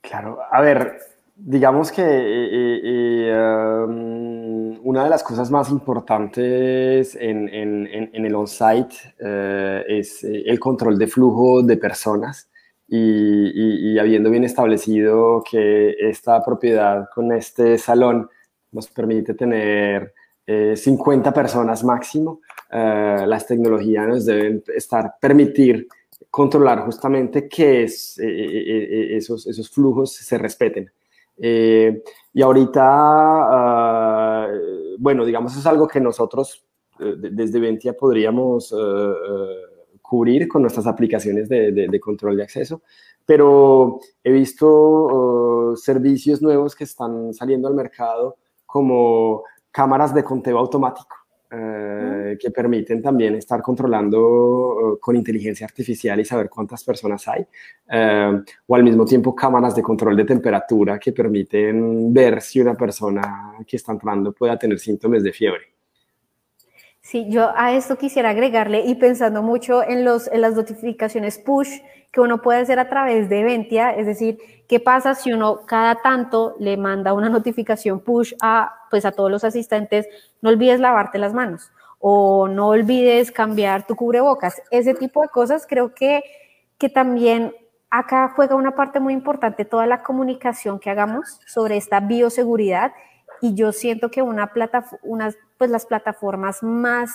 [0.00, 1.00] Claro, a ver,
[1.36, 8.34] digamos que eh, eh, um, una de las cosas más importantes en, en, en el
[8.34, 12.48] on-site uh, es el control de flujo de personas
[12.88, 18.30] y, y, y, habiendo bien establecido que esta propiedad con este salón
[18.72, 20.14] nos permite tener
[20.46, 25.88] eh, 50 personas máximo, las tecnologías nos deben estar, permitir
[26.30, 30.90] controlar justamente que es, eh, esos, esos flujos se respeten.
[31.38, 32.82] Eh, y ahorita,
[34.46, 36.64] uh, bueno, digamos, es algo que nosotros
[37.00, 39.14] uh, desde Ventia podríamos uh,
[40.00, 42.82] cubrir con nuestras aplicaciones de, de, de, control de acceso,
[43.24, 51.25] pero he visto servicios nuevos que están saliendo al mercado como cámaras de conteo automático.
[51.48, 57.42] Eh, que permiten también estar controlando uh, con inteligencia artificial y saber cuántas personas hay,
[57.42, 62.74] uh, o al mismo tiempo cámaras de control de temperatura que permiten ver si una
[62.74, 65.62] persona que está entrando pueda tener síntomas de fiebre.
[67.00, 71.78] Sí, yo a esto quisiera agregarle y pensando mucho en, los, en las notificaciones push
[72.16, 75.96] que uno puede hacer a través de Ventia, es decir, ¿qué pasa si uno cada
[75.96, 80.08] tanto le manda una notificación push a, pues a todos los asistentes,
[80.40, 84.62] no olvides lavarte las manos o no olvides cambiar tu cubrebocas?
[84.70, 86.22] Ese tipo de cosas creo que,
[86.78, 87.54] que también
[87.90, 92.92] acá juega una parte muy importante toda la comunicación que hagamos sobre esta bioseguridad
[93.42, 97.10] y yo siento que una plataforma, unas, pues las plataformas más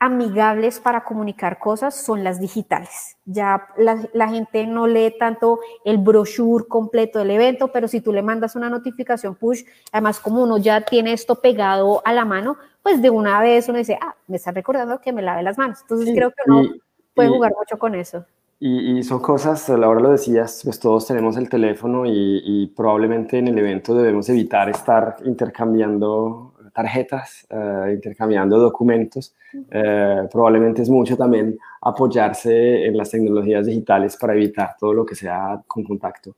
[0.00, 3.16] amigables para comunicar cosas son las digitales.
[3.24, 8.12] Ya la, la, gente no lee tanto el brochure completo del evento, pero si tú
[8.12, 12.56] le mandas una notificación push, además como uno ya tiene esto pegado a la mano,
[12.82, 15.80] pues de una vez uno dice, ah, me está recordando que me lave las manos.
[15.82, 16.82] Entonces sí, creo que uno y,
[17.14, 18.24] puede jugar mucho con eso.
[18.60, 22.72] Y, y, son cosas, a la hora lo decías, pues todos tenemos el teléfono y
[22.76, 29.34] probablemente en el evento debemos evitar estar intercambiando tarjetas, uh, intercambiando documentos.
[29.52, 35.16] Uh, probablemente es mucho también apoyarse en las tecnologías digitales para evitar todo lo que
[35.16, 36.36] sea con contacto.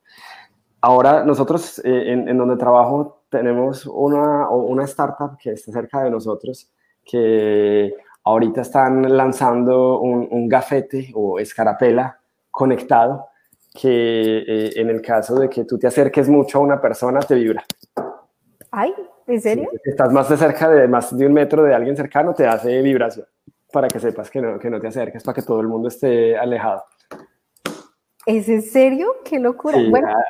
[0.80, 6.10] Ahora, nosotros eh, en, en, donde trabajo tenemos una, una startup que está cerca de
[6.10, 6.70] nosotros
[7.04, 12.18] que ahorita están lanzando un, un gafete o escarapela
[12.50, 13.26] conectado
[13.74, 17.34] que eh, en el caso de que tú te acerques mucho a una persona te
[17.34, 17.62] vibra.
[18.70, 18.94] Ay,
[19.30, 19.70] ¿En serio?
[19.84, 22.82] Si estás más de cerca de más de un metro de alguien cercano, te hace
[22.82, 23.26] vibración
[23.72, 26.36] para que sepas que no, que no te acerques, para que todo el mundo esté
[26.36, 26.82] alejado.
[28.26, 29.16] ¿Es en serio?
[29.24, 29.78] ¡Qué locura!
[29.78, 30.08] Sí, bueno.
[30.08, 30.22] a,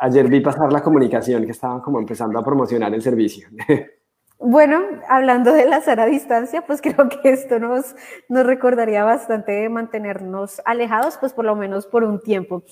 [0.00, 3.48] ayer vi pasar la comunicación que estaban como empezando a promocionar el servicio.
[4.40, 7.96] Bueno, hablando de la a distancia, pues creo que esto nos,
[8.28, 12.62] nos recordaría bastante de mantenernos alejados, pues por lo menos por un tiempo.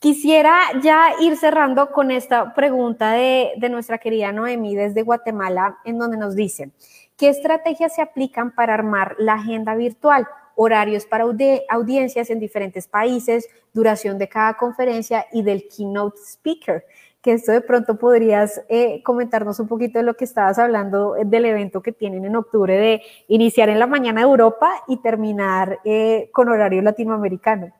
[0.00, 6.16] Quisiera ya ir cerrando con esta pregunta de, nuestra querida Noemí desde Guatemala, en donde
[6.16, 6.70] nos dice,
[7.16, 10.28] ¿qué estrategias se aplican para armar la agenda virtual?
[10.54, 16.84] Horarios para audi audiencias en diferentes países, duración de cada conferencia y del keynote speaker.
[17.20, 21.44] Que esto de pronto podrías eh, comentarnos un poquito de lo que estabas hablando del
[21.44, 26.30] evento que tienen en octubre de iniciar en la mañana de Europa y terminar eh,
[26.32, 27.72] con horario latinoamericano.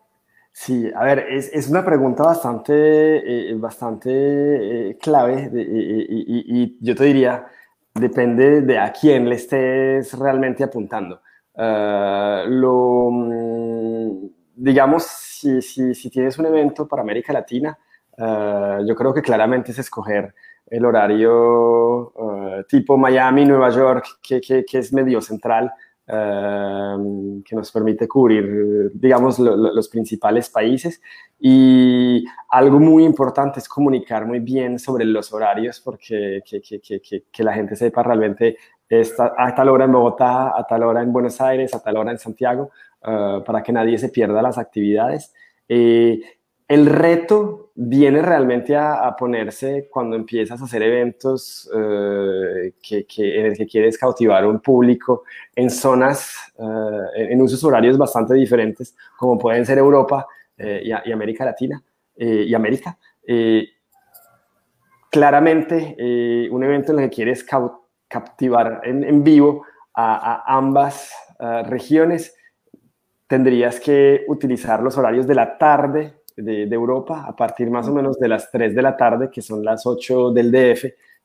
[0.61, 4.11] Sí, a ver, es, es una pregunta bastante, eh, bastante
[4.91, 7.47] eh, clave de, y, y, y, yo te diría,
[7.95, 11.23] depende de a quién le estés realmente apuntando.
[11.55, 17.79] Uh, lo, mm, digamos, si, si, si, tienes un evento para América Latina,
[18.19, 20.35] uh, yo creo que claramente es escoger
[20.67, 25.73] el horario uh, tipo Miami, Nueva York, que, que, que es medio central,
[26.11, 31.03] Uh, que nos permite cubrir, digamos, lo, lo, los principales países.
[31.39, 37.25] Y algo muy importante es comunicar muy bien sobre los horarios, porque que, que, que,
[37.31, 38.57] que la gente sepa realmente
[38.89, 42.11] esta, a tal hora en Bogotá, a tal hora en Buenos Aires, a tal hora
[42.11, 42.71] en Santiago,
[43.03, 45.35] uh, para que nadie se pierda las actividades.
[45.69, 46.23] Eh,
[46.69, 53.47] el reto viene realmente a, ponerse cuando empiezas a hacer eventos uh, que, que, en
[53.47, 55.23] el que quieres cautivar un público
[55.55, 60.27] en zonas, uh, en usos horarios bastante diferentes, como pueden ser Europa
[60.57, 61.81] eh, y, América Latina
[62.17, 62.99] eh, y América.
[63.25, 63.69] Eh,
[65.09, 67.47] claramente, eh, un evento en el que quieres
[68.09, 69.65] captivar en, vivo
[69.95, 71.13] a, ambas
[71.67, 72.35] regiones,
[73.29, 77.93] tendrías que utilizar los horarios de la tarde de, de, Europa a partir más o
[77.93, 80.85] menos de las 3 de la tarde, que son las 8 del DF,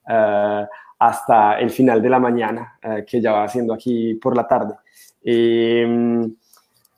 [0.10, 0.66] uh,
[1.00, 4.76] hasta el final de la mañana, uh, que ya va siendo aquí por la tarde.
[5.24, 6.28] Eh,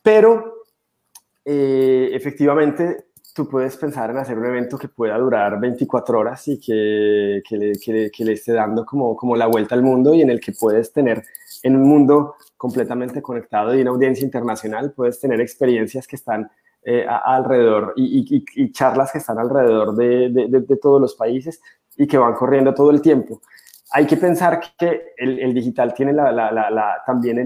[0.01, 0.55] pero
[1.43, 6.59] eh, efectivamente tú puedes pensar en hacer un evento que pueda durar 24 horas y
[6.59, 10.29] que, que, le, que, le, esté dando como, como la vuelta al mundo y en
[10.29, 11.23] el que puedes tener
[11.61, 16.49] en un mundo completamente conectado y una audiencia internacional, puedes tener experiencias que están
[16.87, 21.59] eh, alrededor y, charlas que están alrededor de, todos los países
[21.97, 23.41] y que van corriendo todo el tiempo.
[23.91, 26.13] Hay que pensar que el, digital tiene
[27.05, 27.37] también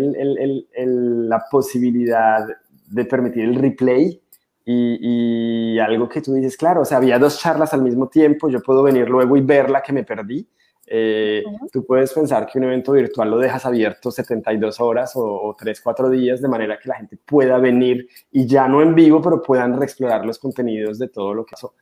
[1.30, 2.46] la posibilidad
[2.90, 4.22] de permitir el replay
[4.66, 8.50] y, y, algo que tú dices, claro, o sea, había dos charlas al mismo tiempo,
[8.50, 10.48] yo puedo venir luego y ver la que me perdí.
[10.92, 15.56] Eh, tú puedes pensar que un evento virtual lo dejas abierto 72 horas o, o
[15.56, 19.22] 3, 4 días de manera que la gente pueda venir y ya no en vivo,
[19.22, 21.76] pero puedan reexplorar los contenidos de todo lo que pasó.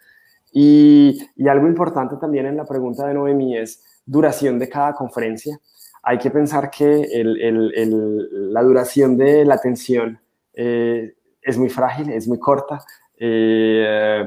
[0.52, 5.58] Y, y algo importante también en la pregunta de Noemí es duración de cada conferencia.
[6.04, 10.20] Hay que pensar que el, el, el, la duración de la atención
[10.54, 12.84] eh, es muy frágil, es muy corta.
[13.18, 14.24] Eh,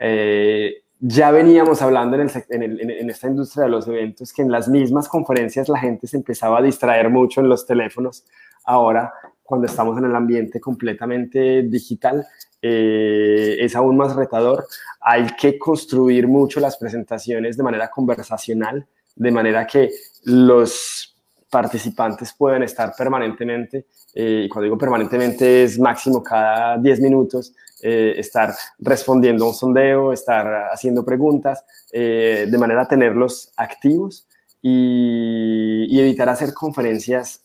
[0.00, 4.68] eh, ya veníamos hablando en, el, en, esta industria de los eventos que en las
[4.68, 8.24] mismas conferencias la gente se empezaba a distraer mucho en los teléfonos.
[8.64, 12.26] Ahora, cuando estamos en el ambiente completamente digital,
[12.62, 14.64] eh, es aún más retador.
[14.98, 19.90] Hay que construir mucho las presentaciones de manera conversacional, de manera que
[20.24, 21.14] los
[21.50, 23.84] participantes puedan estar permanentemente
[24.14, 27.54] eh, y cuando digo permanentemente es máximo cada 10 minutos,
[27.86, 34.26] eh, estar respondiendo a un sondeo, estar haciendo preguntas, eh, de manera a tenerlos activos
[34.62, 37.42] y, evitar hacer conferencias,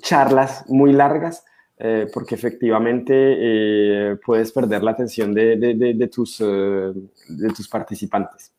[0.00, 1.44] charlas muy largas,
[2.12, 8.52] porque efectivamente puedes perder la atención de tus, de tus participantes.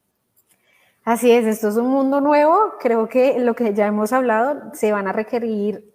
[1.03, 2.73] Así es, esto es un mundo nuevo.
[2.79, 5.91] Creo que lo que ya hemos hablado, se van a requerir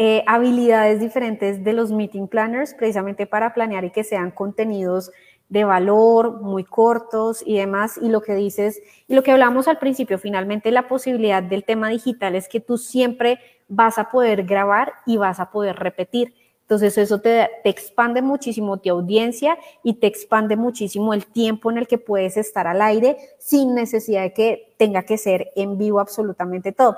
[0.00, 5.10] eh, habilidades diferentes de los meeting planners precisamente para planear y que sean contenidos
[5.48, 7.98] de valor, muy cortos y demás.
[8.00, 11.88] Y lo que dices, y lo que hablamos al principio, finalmente la posibilidad del tema
[11.88, 16.32] digital es que tú siempre vas a poder grabar y vas a poder repetir.
[16.60, 21.78] Entonces eso te, te, expande muchísimo tu audiencia y te expande muchísimo el tiempo en
[21.78, 25.98] el que puedes estar al aire sin necesidad de que tenga que ser en vivo
[25.98, 26.96] absolutamente todo.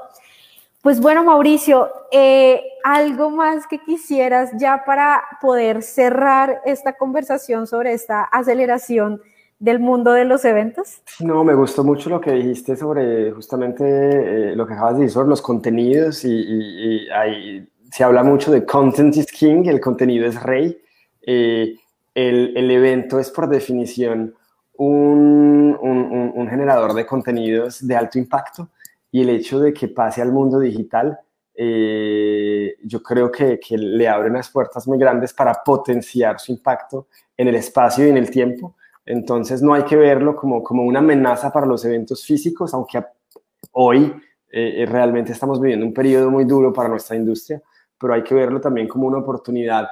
[0.82, 7.92] Pues bueno, Mauricio, eh, algo más que quisieras ya para poder cerrar esta conversación sobre
[7.92, 9.20] esta aceleración
[9.58, 11.02] del mundo de los eventos?
[11.20, 15.12] No, me gustó mucho lo que dijiste sobre justamente eh, lo que acabas de decir
[15.12, 20.40] sobre los contenidos y, y, se habla mucho de content is king, el contenido es
[20.42, 20.80] rey.
[21.20, 21.76] Eh,
[22.14, 24.34] el, evento es por definición
[24.76, 28.68] un generador de contenidos de alto impacto
[29.10, 31.18] y el hecho de que pase al mundo digital,
[31.54, 37.08] eh, yo creo que, que, le abre unas puertas muy grandes para potenciar su impacto
[37.36, 38.76] en el espacio y en el tiempo.
[39.04, 43.04] Entonces no hay que verlo como, como una amenaza para los eventos físicos, aunque
[43.72, 44.14] hoy
[44.50, 47.60] eh, realmente estamos viviendo un periodo muy duro para nuestra industria,
[47.98, 49.88] pero hay que verlo también como una oportunidad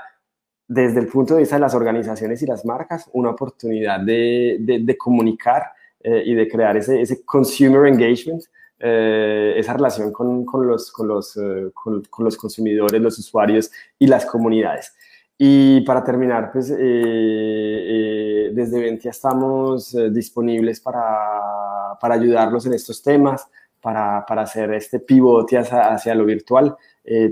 [0.67, 4.99] desde el punto de vista de las organizaciones y las marcas, una oportunidad de, de,
[4.99, 8.43] comunicar eh, y de crear ese, ese consumer engagement
[8.81, 14.07] eh, esa relación con, con los, con, los, eh, con, los consumidores, los usuarios y
[14.07, 14.95] las comunidades.
[15.37, 23.03] Y para terminar, pues eh, eh desde Ventia estamos disponibles para, para, ayudarlos en estos
[23.03, 23.47] temas,
[23.81, 26.77] para, para hacer este pivote hacia, hacia lo virtual.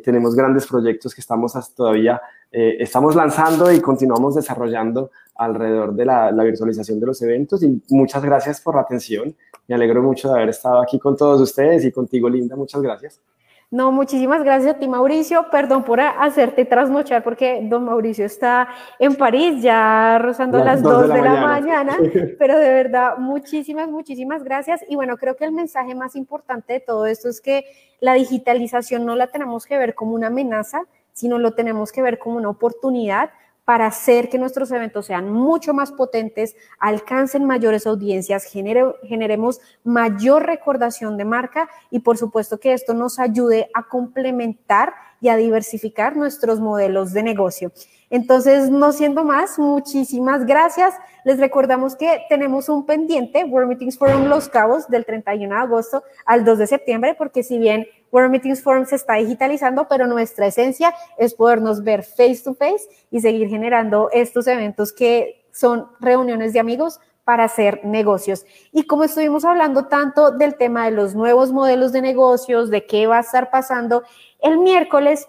[0.04, 2.20] tenemos grandes proyectos que estamos todavía,
[2.50, 8.22] estamos lanzando y continuamos desarrollando alrededor de la, la, virtualización de los eventos y muchas
[8.22, 9.34] gracias por la atención.
[9.68, 12.56] Me alegro mucho de haber estado aquí con todos ustedes y contigo, Linda.
[12.56, 13.20] Muchas gracias.
[13.68, 15.46] No, muchísimas gracias a ti, Mauricio.
[15.50, 18.68] Perdón por hacerte trasnochar porque don Mauricio está
[19.00, 21.98] en París, ya rozando las, las 2 de la, de la mañana.
[21.98, 24.84] mañana, pero de verdad, muchísimas, muchísimas gracias.
[24.88, 27.64] Y bueno, creo que el mensaje más importante de todo esto es que
[28.00, 32.20] la digitalización no la tenemos que ver como una amenaza, sino lo tenemos que ver
[32.20, 33.30] como una oportunidad
[33.66, 40.46] para hacer que nuestros eventos sean mucho más potentes, alcancen mayores audiencias, genere, generemos mayor
[40.46, 46.16] recordación de marca y por supuesto que esto nos ayude a complementar y a diversificar
[46.16, 47.72] nuestros modelos de negocio.
[48.08, 50.94] Entonces, no siendo más, muchísimas gracias.
[51.24, 56.04] Les recordamos que tenemos un pendiente, World Meetings Forum Los Cabos, del 31 de agosto
[56.24, 60.46] al 2 de septiembre, porque si bien World Meetings Forum se está digitalizando, pero nuestra
[60.46, 66.52] esencia es podernos ver face to face y seguir generando estos eventos que son reuniones
[66.52, 68.46] de amigos para hacer negocios.
[68.72, 73.08] Y como estuvimos hablando tanto del tema de los nuevos modelos de negocios, de qué
[73.08, 74.04] va a estar pasando,
[74.40, 75.26] el miércoles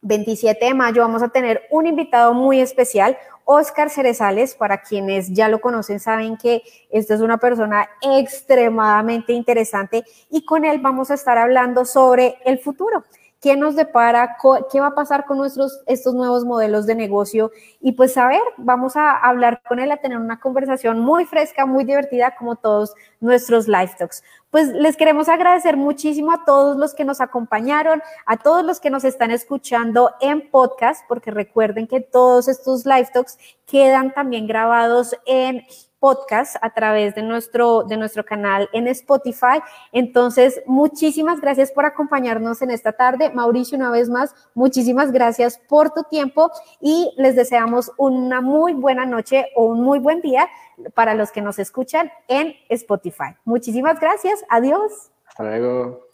[0.00, 3.18] 27 de mayo vamos a tener un invitado muy especial.
[3.50, 10.04] Oscar Cerezales, para quienes ya lo conocen, saben que esta es una persona extremadamente interesante
[10.30, 13.04] y con él vamos a estar hablando sobre el futuro
[13.40, 14.36] qué nos depara,
[14.70, 17.52] qué va a pasar con nuestros, estos nuevos modelos de negocio.
[17.80, 21.64] Y pues a ver, vamos a hablar con él, a tener una conversación muy fresca,
[21.64, 24.22] muy divertida, como todos nuestros live talks.
[24.50, 28.90] Pues les queremos agradecer muchísimo a todos los que nos acompañaron, a todos los que
[28.90, 35.14] nos están escuchando en podcast, porque recuerden que todos estos live talks quedan también grabados
[35.26, 35.64] en
[35.98, 39.60] podcast a través de nuestro, de nuestro canal en Spotify.
[39.92, 43.30] Entonces, muchísimas gracias por acompañarnos en esta tarde.
[43.30, 49.06] Mauricio, una vez más, muchísimas gracias por tu tiempo y les deseamos una muy buena
[49.06, 50.48] noche o un muy buen día
[50.94, 53.36] para los que nos escuchan en Spotify.
[53.44, 54.44] Muchísimas gracias.
[54.48, 55.10] Adiós.
[55.26, 56.07] Hasta luego.